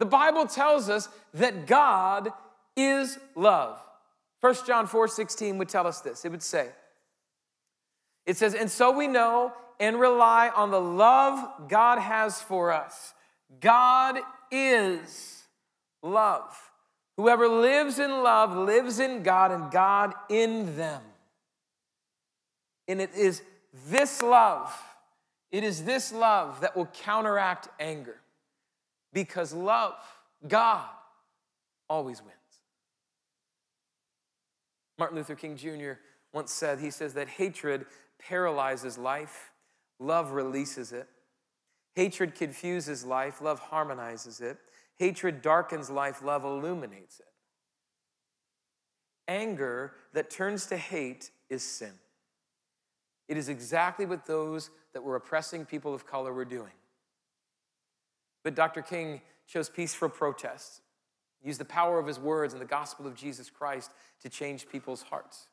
The 0.00 0.06
Bible 0.06 0.46
tells 0.46 0.88
us 0.88 1.08
that 1.34 1.68
God 1.68 2.32
is 2.76 3.16
love. 3.36 3.78
1 4.40 4.54
John 4.66 4.88
4 4.88 5.06
16 5.06 5.56
would 5.58 5.68
tell 5.68 5.86
us 5.86 6.00
this. 6.00 6.24
It 6.24 6.32
would 6.32 6.42
say, 6.42 6.70
it 8.26 8.36
says, 8.36 8.54
and 8.56 8.68
so 8.68 8.90
we 8.90 9.06
know 9.06 9.52
and 9.78 10.00
rely 10.00 10.48
on 10.48 10.72
the 10.72 10.80
love 10.80 11.68
God 11.68 12.00
has 12.00 12.42
for 12.42 12.72
us. 12.72 13.14
God 13.60 14.18
is 14.50 15.44
love. 16.02 16.56
Whoever 17.16 17.48
lives 17.48 17.98
in 17.98 18.10
love 18.10 18.56
lives 18.56 18.98
in 18.98 19.22
God 19.22 19.52
and 19.52 19.70
God 19.70 20.14
in 20.28 20.76
them. 20.76 21.02
And 22.88 23.00
it 23.00 23.14
is 23.14 23.42
this 23.88 24.22
love, 24.22 24.72
it 25.50 25.64
is 25.64 25.84
this 25.84 26.12
love 26.12 26.60
that 26.60 26.76
will 26.76 26.86
counteract 26.86 27.68
anger. 27.78 28.16
Because 29.12 29.52
love, 29.52 29.94
God, 30.46 30.88
always 31.88 32.20
wins. 32.20 32.34
Martin 34.98 35.16
Luther 35.16 35.34
King 35.34 35.56
Jr. 35.56 35.92
once 36.32 36.52
said, 36.52 36.78
he 36.78 36.90
says 36.90 37.14
that 37.14 37.28
hatred 37.28 37.86
paralyzes 38.18 38.98
life, 38.98 39.52
love 39.98 40.32
releases 40.32 40.92
it. 40.92 41.08
Hatred 41.94 42.34
confuses 42.34 43.04
life, 43.04 43.40
love 43.40 43.60
harmonizes 43.60 44.40
it. 44.40 44.58
Hatred 44.98 45.42
darkens 45.42 45.90
life, 45.90 46.22
love 46.22 46.44
illuminates 46.44 47.20
it. 47.20 47.26
Anger 49.26 49.92
that 50.12 50.30
turns 50.30 50.66
to 50.66 50.76
hate 50.76 51.30
is 51.48 51.62
sin. 51.62 51.92
It 53.28 53.36
is 53.36 53.48
exactly 53.48 54.06
what 54.06 54.26
those 54.26 54.70
that 54.92 55.02
were 55.02 55.16
oppressing 55.16 55.64
people 55.64 55.94
of 55.94 56.06
color 56.06 56.32
were 56.32 56.44
doing. 56.44 56.72
But 58.42 58.54
Dr. 58.54 58.82
King 58.82 59.22
chose 59.46 59.68
peaceful 59.68 60.10
protest, 60.10 60.82
used 61.42 61.58
the 61.58 61.64
power 61.64 61.98
of 61.98 62.06
his 62.06 62.18
words 62.18 62.52
and 62.52 62.60
the 62.60 62.66
gospel 62.66 63.06
of 63.06 63.14
Jesus 63.14 63.50
Christ 63.50 63.90
to 64.22 64.28
change 64.28 64.68
people's 64.68 65.02
hearts. 65.02 65.48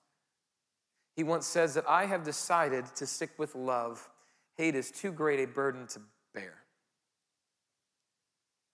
He 1.15 1.23
once 1.23 1.45
says 1.47 1.73
that 1.73 1.87
I 1.87 2.05
have 2.05 2.23
decided 2.23 2.85
to 2.95 3.05
stick 3.05 3.31
with 3.37 3.55
love. 3.55 4.09
Hate 4.57 4.75
is 4.75 4.91
too 4.91 5.11
great 5.11 5.39
a 5.39 5.47
burden 5.47 5.87
to 5.87 6.01
bear. 6.33 6.60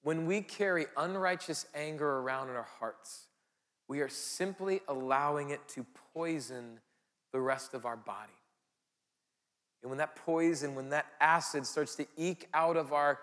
When 0.08 0.26
we 0.26 0.39
carry 0.39 0.86
unrighteous 0.96 1.65
anger 1.76 2.20
around 2.20 2.48
in 2.48 2.56
our 2.56 2.70
hearts, 2.80 3.26
we 3.89 4.00
are 4.00 4.08
simply 4.08 4.80
allowing 4.88 5.50
it 5.50 5.67
to 5.76 5.86
poison 6.13 6.80
the 7.34 7.41
rest 7.41 7.74
of 7.74 7.86
our 7.86 7.98
body. 7.98 8.32
And 9.82 9.89
when 9.89 9.98
that 9.98 10.15
poison, 10.15 10.76
when 10.76 10.91
that 10.91 11.08
acid 11.20 11.65
starts 11.65 11.96
to 11.96 12.08
eke 12.15 12.48
out 12.54 12.78
of 12.78 12.93
our 12.93 13.20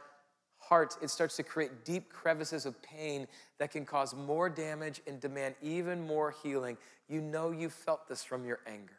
heart, 0.59 0.99
it 1.01 1.09
starts 1.09 1.37
to 1.37 1.42
create 1.42 1.87
deep 1.87 2.12
crevices 2.12 2.66
of 2.66 2.83
pain 2.83 3.29
that 3.59 3.70
can 3.70 3.87
cause 3.87 4.14
more 4.14 4.51
damage 4.51 5.01
and 5.07 5.18
demand 5.18 5.55
even 5.62 6.07
more 6.07 6.35
healing. 6.42 6.77
You 7.09 7.23
know 7.23 7.51
you 7.51 7.70
felt 7.70 8.07
this 8.11 8.23
from 8.23 8.44
your 8.44 8.61
anger. 8.66 8.99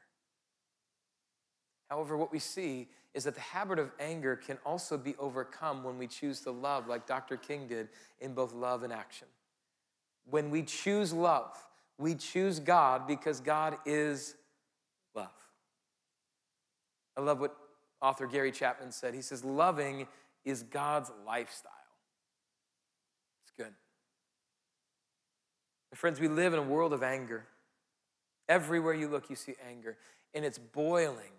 However, 1.92 2.18
what 2.18 2.32
we 2.32 2.40
see 2.40 2.88
is 3.16 3.24
that 3.24 3.34
the 3.34 3.42
habit 3.42 3.80
of 3.80 3.92
anger 3.98 4.36
can 4.36 4.58
also 4.66 4.98
be 4.98 5.16
overcome 5.18 5.86
when 5.86 5.98
we 5.98 6.06
choose 6.06 6.42
to 6.42 6.52
love, 6.52 6.86
like 6.88 7.08
Dr. 7.08 7.38
King 7.38 7.66
did 7.66 7.88
in 8.20 8.34
both 8.34 8.54
love 8.54 8.84
and 8.84 8.92
action. 8.92 9.28
When 10.30 10.52
we 10.52 10.64
choose 10.64 11.14
love, 11.14 11.58
we 11.98 12.16
choose 12.16 12.60
God 12.60 13.08
because 13.08 13.40
God 13.40 13.78
is 13.86 14.36
love. 15.16 15.30
I 17.16 17.22
love 17.22 17.40
what 17.40 17.56
author 18.02 18.28
Gary 18.28 18.52
Chapman 18.52 18.92
said. 18.92 19.14
He 19.14 19.22
says, 19.22 19.46
Loving 19.46 20.08
is 20.44 20.64
God's 20.64 21.10
lifestyle. 21.26 21.72
It's 23.46 23.54
good. 23.56 23.74
My 25.94 25.96
friends, 25.96 26.20
we 26.20 26.28
live 26.28 26.52
in 26.52 26.60
a 26.60 26.64
world 26.64 26.92
of 26.92 27.02
anger. 27.02 27.46
Everywhere 28.50 28.94
you 28.94 29.08
look, 29.08 29.30
you 29.30 29.38
see 29.38 29.56
anger, 29.68 29.96
and 30.34 30.44
it's 30.44 30.58
boiling 30.58 31.32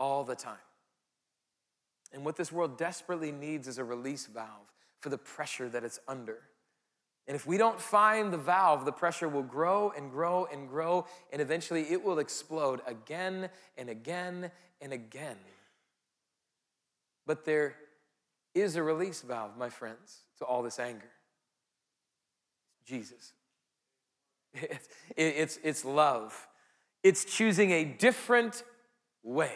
all 0.00 0.24
the 0.24 0.34
time. 0.34 0.56
And 2.12 2.24
what 2.24 2.36
this 2.36 2.50
world 2.50 2.78
desperately 2.78 3.32
needs 3.32 3.68
is 3.68 3.78
a 3.78 3.84
release 3.84 4.26
valve 4.26 4.72
for 5.00 5.08
the 5.08 5.18
pressure 5.18 5.68
that 5.68 5.84
it's 5.84 6.00
under. 6.08 6.40
And 7.26 7.34
if 7.34 7.46
we 7.46 7.58
don't 7.58 7.78
find 7.78 8.32
the 8.32 8.38
valve, 8.38 8.86
the 8.86 8.92
pressure 8.92 9.28
will 9.28 9.42
grow 9.42 9.92
and 9.94 10.10
grow 10.10 10.46
and 10.50 10.66
grow, 10.68 11.06
and 11.30 11.42
eventually 11.42 11.82
it 11.90 12.02
will 12.02 12.18
explode 12.18 12.80
again 12.86 13.50
and 13.76 13.90
again 13.90 14.50
and 14.80 14.94
again. 14.94 15.36
But 17.26 17.44
there 17.44 17.76
is 18.54 18.76
a 18.76 18.82
release 18.82 19.20
valve, 19.20 19.58
my 19.58 19.68
friends, 19.68 20.20
to 20.38 20.44
all 20.44 20.62
this 20.62 20.78
anger 20.78 21.10
Jesus. 22.88 23.32
It's, 24.54 24.88
it's, 25.14 25.58
it's 25.62 25.84
love, 25.84 26.48
it's 27.02 27.24
choosing 27.26 27.70
a 27.70 27.84
different 27.84 28.64
way. 29.22 29.52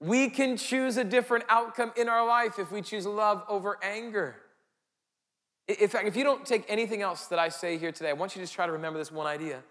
We 0.00 0.30
can 0.30 0.56
choose 0.56 0.96
a 0.96 1.04
different 1.04 1.44
outcome 1.48 1.92
in 1.96 2.08
our 2.08 2.26
life 2.26 2.58
if 2.58 2.72
we 2.72 2.80
choose 2.80 3.06
love 3.06 3.44
over 3.48 3.78
anger. 3.82 4.34
In 5.68 5.88
fact, 5.88 6.08
if 6.08 6.16
you 6.16 6.24
don't 6.24 6.44
take 6.44 6.64
anything 6.68 7.02
else 7.02 7.26
that 7.26 7.38
I 7.38 7.50
say 7.50 7.76
here 7.76 7.92
today, 7.92 8.08
I 8.08 8.14
want 8.14 8.34
you 8.34 8.40
to 8.40 8.44
just 8.44 8.54
try 8.54 8.66
to 8.66 8.72
remember 8.72 8.98
this 8.98 9.12
one 9.12 9.26
idea 9.26 9.62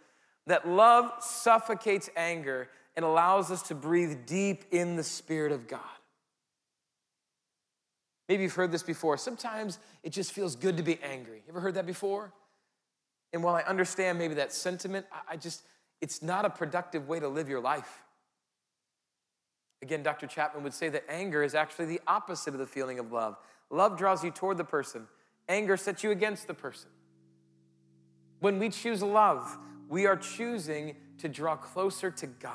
that 0.48 0.68
love 0.68 1.12
suffocates 1.20 2.10
anger 2.16 2.70
and 2.96 3.04
allows 3.04 3.52
us 3.52 3.64
to 3.64 3.76
breathe 3.76 4.26
deep 4.26 4.66
in 4.72 4.96
the 4.96 5.04
Spirit 5.04 5.52
of 5.52 5.68
God. 5.68 5.82
Maybe 8.28 8.44
you've 8.44 8.54
heard 8.54 8.72
this 8.72 8.84
before. 8.84 9.18
Sometimes 9.18 9.80
it 10.04 10.12
just 10.12 10.32
feels 10.32 10.56
good 10.56 10.78
to 10.78 10.84
be 10.84 11.00
angry. 11.04 11.38
You 11.38 11.50
ever 11.50 11.60
heard 11.60 11.74
that 11.74 11.88
before? 11.88 12.32
And 13.34 13.44
while 13.44 13.56
I 13.56 13.62
understand 13.64 14.20
maybe 14.20 14.36
that 14.36 14.54
sentiment, 14.54 15.06
I 15.28 15.36
just, 15.36 15.64
it's 16.02 16.22
not 16.22 16.46
a 16.46 16.50
productive 16.50 17.08
way 17.08 17.20
to 17.20 17.28
live 17.28 17.50
your 17.50 17.60
life. 17.60 18.04
Again, 19.82 20.04
Dr. 20.04 20.28
Chapman 20.28 20.64
would 20.64 20.74
say 20.74 20.90
that 20.90 21.06
anger 21.10 21.42
is 21.42 21.56
actually 21.56 21.86
the 21.86 22.02
opposite 22.06 22.54
of 22.54 22.60
the 22.60 22.68
feeling 22.68 23.00
of 23.00 23.12
love. 23.12 23.38
Love 23.70 23.98
draws 23.98 24.24
you 24.24 24.32
toward 24.32 24.58
the 24.58 24.64
person, 24.64 25.08
Anger 25.50 25.78
sets 25.78 26.04
you 26.04 26.12
against 26.12 26.46
the 26.46 26.54
person. 26.54 26.92
When 28.40 28.60
we 28.60 28.70
choose 28.70 29.02
love, 29.02 29.58
we 29.90 30.06
are 30.06 30.16
choosing 30.16 30.96
to 31.18 31.28
draw 31.28 31.56
closer 31.56 32.12
to 32.12 32.28
God. 32.28 32.54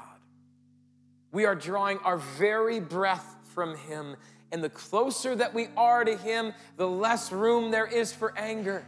We 1.33 1.45
are 1.45 1.57
drawing 1.57 1.99
our 1.99 2.19
very 2.19 2.79
breath 2.79 3.37
from 3.53 3.77
Him. 3.77 4.15
And 4.53 4.63
the 4.63 4.71
closer 4.71 5.35
that 5.35 5.53
we 5.53 5.67
are 5.77 6.05
to 6.05 6.17
Him, 6.17 6.55
the 6.77 6.89
less 6.89 7.33
room 7.33 7.73
there 7.73 7.87
is 7.87 8.13
for 8.13 8.33
anger. 8.39 8.87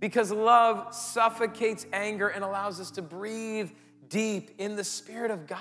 Because 0.00 0.32
love 0.32 0.94
suffocates 0.94 1.86
anger 1.92 2.28
and 2.28 2.42
allows 2.42 2.80
us 2.80 2.90
to 2.92 3.02
breathe 3.02 3.70
deep 4.08 4.52
in 4.56 4.74
the 4.74 4.84
Spirit 4.84 5.30
of 5.30 5.46
God. 5.46 5.58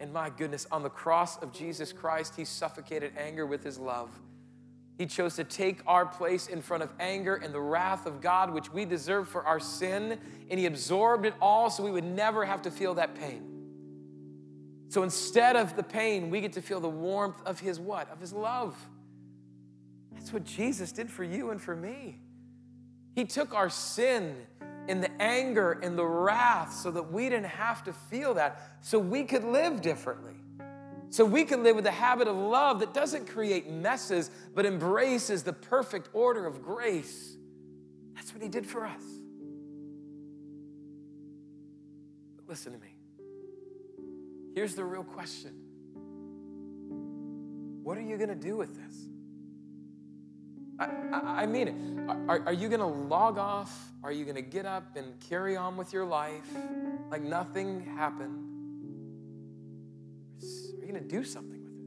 And 0.00 0.12
my 0.12 0.30
goodness, 0.30 0.66
on 0.70 0.82
the 0.82 0.90
cross 0.90 1.42
of 1.42 1.52
Jesus 1.52 1.92
Christ, 1.92 2.34
He 2.36 2.44
suffocated 2.44 3.12
anger 3.16 3.46
with 3.46 3.64
His 3.64 3.78
love. 3.78 4.10
He 4.96 5.06
chose 5.06 5.36
to 5.36 5.44
take 5.44 5.80
our 5.86 6.06
place 6.06 6.48
in 6.48 6.60
front 6.60 6.82
of 6.82 6.92
anger 6.98 7.36
and 7.36 7.54
the 7.54 7.60
wrath 7.60 8.06
of 8.06 8.20
God, 8.20 8.52
which 8.52 8.72
we 8.72 8.84
deserve 8.84 9.28
for 9.28 9.44
our 9.44 9.60
sin, 9.60 10.18
and 10.50 10.58
He 10.58 10.66
absorbed 10.66 11.26
it 11.26 11.34
all 11.40 11.70
so 11.70 11.82
we 11.82 11.90
would 11.90 12.04
never 12.04 12.44
have 12.44 12.62
to 12.62 12.70
feel 12.70 12.94
that 12.94 13.14
pain. 13.14 13.44
So 14.88 15.02
instead 15.02 15.54
of 15.56 15.76
the 15.76 15.82
pain, 15.82 16.30
we 16.30 16.40
get 16.40 16.54
to 16.54 16.62
feel 16.62 16.80
the 16.80 16.88
warmth 16.88 17.40
of 17.44 17.60
His 17.60 17.78
what? 17.78 18.10
Of 18.10 18.20
His 18.20 18.32
love. 18.32 18.76
That's 20.12 20.32
what 20.32 20.44
Jesus 20.44 20.92
did 20.92 21.10
for 21.10 21.24
you 21.24 21.50
and 21.50 21.60
for 21.60 21.76
me. 21.76 22.18
He 23.14 23.24
took 23.24 23.54
our 23.54 23.70
sin 23.70 24.36
and 24.88 25.02
the 25.02 25.22
anger 25.22 25.78
and 25.82 25.96
the 25.96 26.04
wrath 26.04 26.72
so 26.72 26.90
that 26.90 27.12
we 27.12 27.28
didn't 27.28 27.46
have 27.46 27.84
to 27.84 27.92
feel 27.92 28.34
that, 28.34 28.60
so 28.80 28.98
we 28.98 29.24
could 29.24 29.44
live 29.44 29.80
differently. 29.82 30.34
So 31.10 31.24
we 31.24 31.44
could 31.44 31.60
live 31.60 31.76
with 31.76 31.86
a 31.86 31.92
habit 31.92 32.28
of 32.28 32.36
love 32.36 32.80
that 32.80 32.92
doesn't 32.92 33.26
create 33.28 33.70
messes, 33.70 34.30
but 34.54 34.66
embraces 34.66 35.42
the 35.42 35.52
perfect 35.52 36.08
order 36.12 36.46
of 36.46 36.62
grace. 36.62 37.36
That's 38.14 38.32
what 38.34 38.42
he 38.42 38.48
did 38.48 38.66
for 38.66 38.86
us. 38.86 39.02
But 42.36 42.48
listen 42.48 42.72
to 42.72 42.78
me. 42.78 42.94
Here's 44.54 44.74
the 44.74 44.84
real 44.84 45.04
question 45.04 45.52
What 47.82 47.96
are 47.96 48.02
you 48.02 48.16
going 48.16 48.28
to 48.28 48.34
do 48.34 48.56
with 48.56 48.74
this? 48.74 49.08
I, 50.78 51.42
I, 51.42 51.46
mean 51.46 51.68
it. 51.68 51.74
Are, 52.28 52.40
are 52.46 52.52
you 52.52 52.68
going 52.68 52.80
to 52.80 52.86
log 52.86 53.36
off? 53.36 53.90
Are 54.04 54.12
you 54.12 54.24
going 54.24 54.36
to 54.36 54.42
get 54.42 54.64
up 54.64 54.96
and 54.96 55.18
carry 55.28 55.56
on 55.56 55.76
with 55.76 55.92
your 55.92 56.04
life 56.04 56.48
like 57.10 57.22
nothing 57.22 57.84
happened? 57.96 58.44
Are 60.40 60.86
you 60.86 60.92
going 60.92 61.02
to 61.02 61.08
do 61.08 61.24
something 61.24 61.64
with 61.64 61.72
it? 61.72 61.78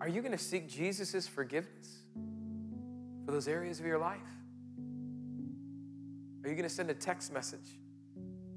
Are 0.00 0.08
you 0.08 0.22
going 0.22 0.32
to 0.32 0.38
seek 0.38 0.68
Jesus' 0.68 1.26
forgiveness 1.26 1.98
for 3.26 3.32
those 3.32 3.48
areas 3.48 3.80
of 3.80 3.86
your 3.86 3.98
life? 3.98 4.18
Are 6.42 6.48
you 6.48 6.54
going 6.54 6.68
to 6.68 6.74
send 6.74 6.90
a 6.90 6.94
text 6.94 7.32
message 7.34 7.78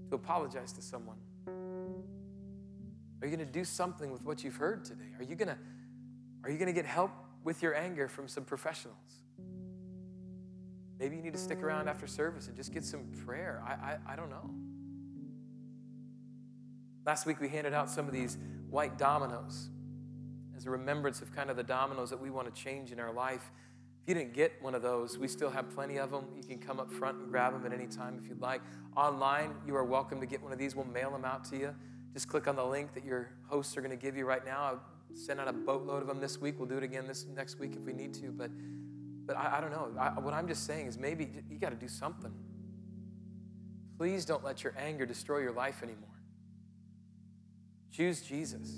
to 0.09 0.15
apologize 0.15 0.71
to 0.73 0.81
someone? 0.81 1.17
Are 3.21 3.27
you 3.27 3.35
going 3.35 3.45
to 3.45 3.53
do 3.53 3.65
something 3.65 4.09
with 4.09 4.23
what 4.23 4.43
you've 4.43 4.55
heard 4.55 4.85
today? 4.85 5.11
Are 5.17 5.23
you 5.23 5.35
going 5.35 5.49
to 5.49 5.57
are 6.43 6.51
you 6.51 6.57
going 6.57 6.67
to 6.67 6.73
get 6.73 6.85
help 6.85 7.11
with 7.43 7.61
your 7.61 7.75
anger 7.75 8.07
from 8.07 8.27
some 8.27 8.43
professionals? 8.45 8.97
Maybe 10.99 11.17
you 11.17 11.21
need 11.21 11.33
to 11.33 11.39
stick 11.39 11.61
around 11.61 11.89
after 11.89 12.07
service 12.07 12.47
and 12.47 12.55
just 12.55 12.73
get 12.73 12.85
some 12.85 13.03
prayer. 13.25 13.61
I, 13.65 13.71
I, 13.71 14.13
I 14.13 14.15
don't 14.15 14.29
know. 14.29 14.49
Last 17.05 17.25
week 17.25 17.41
we 17.41 17.49
handed 17.49 17.73
out 17.73 17.89
some 17.89 18.07
of 18.07 18.13
these 18.13 18.37
white 18.69 18.97
dominoes 18.97 19.69
as 20.55 20.65
a 20.65 20.69
remembrance 20.69 21.21
of 21.21 21.35
kind 21.35 21.49
of 21.49 21.57
the 21.57 21.63
dominoes 21.63 22.09
that 22.09 22.21
we 22.21 22.29
want 22.29 22.53
to 22.53 22.61
change 22.61 22.91
in 22.91 22.99
our 22.99 23.11
life. 23.11 23.51
If 24.01 24.07
you 24.07 24.15
didn't 24.15 24.33
get 24.33 24.53
one 24.61 24.75
of 24.75 24.81
those, 24.81 25.17
we 25.17 25.27
still 25.27 25.49
have 25.49 25.69
plenty 25.73 25.97
of 25.97 26.11
them. 26.11 26.25
You 26.35 26.43
can 26.43 26.59
come 26.59 26.79
up 26.79 26.91
front 26.91 27.17
and 27.17 27.29
grab 27.29 27.53
them 27.53 27.65
at 27.65 27.73
any 27.77 27.87
time 27.87 28.19
if 28.21 28.29
you'd 28.29 28.41
like. 28.41 28.61
Online, 28.95 29.55
you 29.67 29.75
are 29.75 29.83
welcome 29.83 30.21
to 30.21 30.25
get 30.25 30.41
one 30.41 30.53
of 30.53 30.57
these. 30.57 30.75
We'll 30.75 30.85
mail 30.85 31.11
them 31.11 31.25
out 31.25 31.43
to 31.45 31.57
you. 31.57 31.75
Just 32.13 32.27
click 32.27 32.47
on 32.47 32.55
the 32.55 32.65
link 32.65 32.93
that 32.93 33.03
your 33.03 33.29
hosts 33.47 33.75
are 33.75 33.81
going 33.81 33.91
to 33.91 34.01
give 34.01 34.15
you 34.15 34.25
right 34.25 34.45
now. 34.45 34.79
Send 35.13 35.39
out 35.39 35.47
a 35.47 35.53
boatload 35.53 36.01
of 36.01 36.07
them 36.07 36.19
this 36.19 36.39
week. 36.41 36.55
We'll 36.57 36.67
do 36.67 36.77
it 36.77 36.83
again 36.83 37.07
this 37.07 37.25
next 37.35 37.59
week 37.59 37.73
if 37.75 37.83
we 37.85 37.93
need 37.93 38.13
to. 38.15 38.31
But, 38.31 38.49
but 39.25 39.37
I, 39.37 39.57
I 39.57 39.61
don't 39.61 39.71
know. 39.71 39.89
I, 39.99 40.19
what 40.19 40.33
I'm 40.33 40.47
just 40.47 40.65
saying 40.65 40.87
is 40.87 40.97
maybe 40.97 41.29
you 41.49 41.59
got 41.59 41.69
to 41.69 41.75
do 41.75 41.87
something. 41.87 42.33
Please 43.97 44.25
don't 44.25 44.43
let 44.43 44.63
your 44.63 44.73
anger 44.77 45.05
destroy 45.05 45.39
your 45.39 45.51
life 45.51 45.83
anymore. 45.83 46.09
Choose 47.91 48.21
Jesus. 48.21 48.75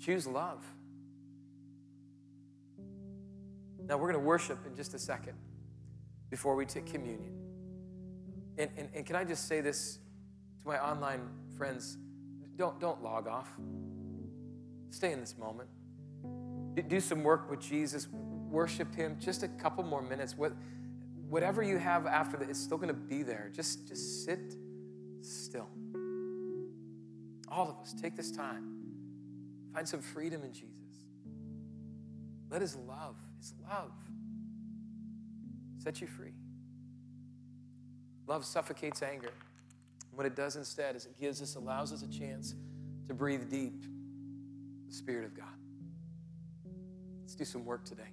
Choose 0.00 0.26
love. 0.26 0.64
Now, 3.88 3.96
we're 3.96 4.10
going 4.12 4.20
to 4.20 4.26
worship 4.26 4.58
in 4.66 4.76
just 4.76 4.92
a 4.92 4.98
second 4.98 5.34
before 6.30 6.56
we 6.56 6.66
take 6.66 6.86
communion. 6.86 7.32
And, 8.58 8.70
and, 8.76 8.88
and 8.92 9.06
can 9.06 9.16
I 9.16 9.24
just 9.24 9.48
say 9.48 9.60
this 9.60 9.98
to 10.60 10.68
my 10.68 10.78
online 10.78 11.26
friends? 11.56 11.96
Don't, 12.56 12.78
don't 12.80 13.02
log 13.02 13.28
off. 13.28 13.48
Stay 14.90 15.12
in 15.12 15.20
this 15.20 15.36
moment. 15.38 15.68
Do 16.88 17.00
some 17.00 17.22
work 17.22 17.50
with 17.50 17.60
Jesus. 17.60 18.08
Worship 18.50 18.94
Him 18.94 19.16
just 19.20 19.42
a 19.42 19.48
couple 19.48 19.84
more 19.84 20.02
minutes. 20.02 20.36
What, 20.36 20.52
whatever 21.28 21.62
you 21.62 21.76
have 21.78 22.06
after 22.06 22.36
that, 22.36 22.48
it's 22.48 22.60
still 22.60 22.78
going 22.78 22.88
to 22.88 22.94
be 22.94 23.22
there. 23.22 23.50
Just, 23.54 23.88
just 23.88 24.24
sit 24.24 24.54
still. 25.20 25.68
All 27.48 27.68
of 27.68 27.78
us, 27.80 27.94
take 28.00 28.16
this 28.16 28.30
time. 28.30 28.76
Find 29.74 29.88
some 29.88 30.00
freedom 30.00 30.42
in 30.44 30.52
Jesus. 30.52 30.68
Let 32.50 32.62
His 32.62 32.76
love, 32.76 33.16
His 33.38 33.54
love, 33.68 33.92
set 35.78 36.00
you 36.00 36.06
free. 36.06 36.32
Love 38.26 38.44
suffocates 38.44 39.02
anger. 39.02 39.32
What 40.14 40.26
it 40.26 40.34
does 40.34 40.56
instead 40.56 40.96
is 40.96 41.06
it 41.06 41.18
gives 41.20 41.40
us, 41.40 41.54
allows 41.54 41.92
us 41.92 42.02
a 42.02 42.08
chance 42.08 42.54
to 43.06 43.14
breathe 43.14 43.50
deep 43.50 43.84
the 44.88 44.94
Spirit 44.94 45.24
of 45.24 45.36
God. 45.36 45.46
Let's 47.22 47.34
do 47.34 47.44
some 47.44 47.64
work 47.64 47.84
today 47.84 48.10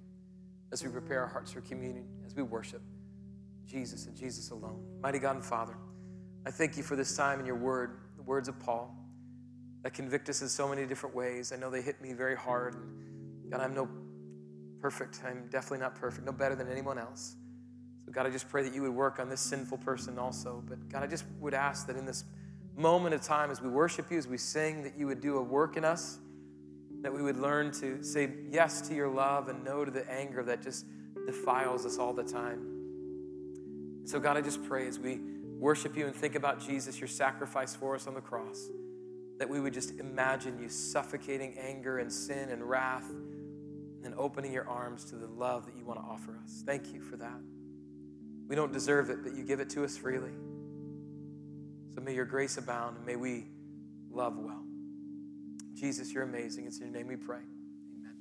as 0.72 0.84
we 0.84 0.90
prepare 0.90 1.22
our 1.22 1.28
hearts 1.28 1.52
for 1.52 1.60
communion, 1.62 2.06
as 2.26 2.34
we 2.34 2.42
worship 2.42 2.82
Jesus 3.66 4.06
and 4.06 4.16
Jesus 4.16 4.50
alone. 4.50 4.84
Mighty 5.00 5.18
God 5.18 5.36
and 5.36 5.44
Father, 5.44 5.76
I 6.44 6.50
thank 6.50 6.76
you 6.76 6.82
for 6.82 6.96
this 6.96 7.16
time 7.16 7.38
and 7.38 7.46
your 7.46 7.56
word, 7.56 7.98
the 8.16 8.22
words 8.22 8.48
of 8.48 8.58
Paul 8.60 8.94
that 9.82 9.94
convict 9.94 10.28
us 10.28 10.42
in 10.42 10.48
so 10.48 10.68
many 10.68 10.86
different 10.86 11.14
ways. 11.14 11.52
I 11.52 11.56
know 11.56 11.70
they 11.70 11.82
hit 11.82 12.00
me 12.00 12.12
very 12.12 12.36
hard. 12.36 12.76
God, 13.50 13.60
I'm 13.60 13.74
no 13.74 13.88
perfect. 14.80 15.20
I'm 15.26 15.48
definitely 15.48 15.78
not 15.78 15.94
perfect, 15.94 16.26
no 16.26 16.32
better 16.32 16.54
than 16.54 16.68
anyone 16.70 16.98
else. 16.98 17.36
So, 18.04 18.12
God, 18.12 18.26
I 18.26 18.30
just 18.30 18.48
pray 18.48 18.62
that 18.62 18.74
you 18.74 18.82
would 18.82 18.94
work 18.94 19.18
on 19.18 19.28
this 19.28 19.40
sinful 19.40 19.78
person 19.78 20.18
also. 20.18 20.62
But, 20.68 20.88
God, 20.88 21.02
I 21.02 21.06
just 21.06 21.24
would 21.40 21.54
ask 21.54 21.86
that 21.86 21.96
in 21.96 22.04
this 22.04 22.24
moment 22.76 23.14
of 23.14 23.22
time, 23.22 23.50
as 23.50 23.60
we 23.60 23.68
worship 23.68 24.10
you, 24.10 24.18
as 24.18 24.28
we 24.28 24.38
sing, 24.38 24.82
that 24.82 24.96
you 24.96 25.06
would 25.06 25.20
do 25.20 25.38
a 25.38 25.42
work 25.42 25.76
in 25.76 25.84
us, 25.84 26.18
that 27.06 27.12
we 27.12 27.22
would 27.22 27.36
learn 27.36 27.70
to 27.70 28.02
say 28.02 28.28
yes 28.50 28.80
to 28.80 28.92
your 28.92 29.06
love 29.06 29.46
and 29.46 29.62
no 29.62 29.84
to 29.84 29.92
the 29.92 30.10
anger 30.10 30.42
that 30.42 30.60
just 30.60 30.86
defiles 31.24 31.86
us 31.86 31.98
all 31.98 32.12
the 32.12 32.24
time. 32.24 34.02
So, 34.04 34.18
God, 34.18 34.36
I 34.36 34.40
just 34.40 34.64
pray 34.64 34.88
as 34.88 34.98
we 34.98 35.20
worship 35.56 35.96
you 35.96 36.06
and 36.06 36.16
think 36.16 36.34
about 36.34 36.60
Jesus, 36.60 36.98
your 36.98 37.06
sacrifice 37.06 37.76
for 37.76 37.94
us 37.94 38.08
on 38.08 38.14
the 38.14 38.20
cross 38.20 38.70
that 39.38 39.48
we 39.48 39.60
would 39.60 39.72
just 39.72 40.00
imagine 40.00 40.58
you 40.58 40.68
suffocating 40.68 41.56
anger 41.60 42.00
and 42.00 42.12
sin 42.12 42.48
and 42.48 42.68
wrath, 42.68 43.08
and 44.02 44.12
opening 44.16 44.52
your 44.52 44.68
arms 44.68 45.04
to 45.04 45.14
the 45.14 45.28
love 45.28 45.64
that 45.66 45.76
you 45.76 45.84
want 45.84 46.00
to 46.00 46.04
offer 46.04 46.36
us. 46.42 46.64
Thank 46.66 46.92
you 46.92 47.00
for 47.00 47.16
that. 47.18 47.38
We 48.48 48.56
don't 48.56 48.72
deserve 48.72 49.10
it, 49.10 49.22
but 49.22 49.36
you 49.36 49.44
give 49.44 49.60
it 49.60 49.70
to 49.70 49.84
us 49.84 49.96
freely. 49.96 50.32
So 51.94 52.00
may 52.00 52.14
your 52.14 52.24
grace 52.24 52.56
abound 52.56 52.96
and 52.96 53.06
may 53.06 53.14
we 53.14 53.46
love 54.10 54.36
well. 54.36 54.65
Jesus, 55.76 56.12
you're 56.12 56.22
amazing. 56.22 56.66
It's 56.66 56.78
in 56.78 56.86
your 56.86 56.94
name 56.94 57.06
we 57.06 57.16
pray. 57.16 57.40
Amen. 57.98 58.16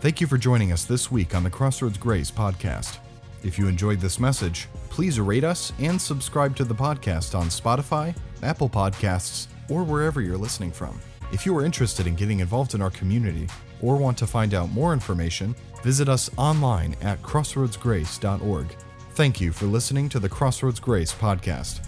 Thank 0.00 0.20
you 0.20 0.26
for 0.26 0.36
joining 0.36 0.72
us 0.72 0.84
this 0.84 1.10
week 1.10 1.36
on 1.36 1.44
the 1.44 1.50
Crossroads 1.50 1.98
Grace 1.98 2.32
podcast. 2.32 2.98
If 3.44 3.58
you 3.58 3.68
enjoyed 3.68 4.00
this 4.00 4.18
message, 4.18 4.68
please 4.90 5.20
rate 5.20 5.44
us 5.44 5.72
and 5.78 6.00
subscribe 6.00 6.56
to 6.56 6.64
the 6.64 6.74
podcast 6.74 7.38
on 7.38 7.46
Spotify, 7.46 8.16
Apple 8.42 8.68
Podcasts, 8.68 9.46
or 9.70 9.84
wherever 9.84 10.20
you're 10.20 10.36
listening 10.36 10.72
from. 10.72 11.00
If 11.32 11.46
you 11.46 11.56
are 11.56 11.64
interested 11.64 12.08
in 12.08 12.16
getting 12.16 12.40
involved 12.40 12.74
in 12.74 12.82
our 12.82 12.90
community 12.90 13.48
or 13.80 13.96
want 13.96 14.18
to 14.18 14.26
find 14.26 14.52
out 14.52 14.70
more 14.70 14.92
information, 14.92 15.54
visit 15.84 16.08
us 16.08 16.28
online 16.36 16.96
at 17.00 17.22
crossroadsgrace.org. 17.22 18.66
Thank 19.12 19.40
you 19.40 19.52
for 19.52 19.66
listening 19.66 20.08
to 20.08 20.18
the 20.18 20.28
Crossroads 20.28 20.80
Grace 20.80 21.12
podcast. 21.12 21.86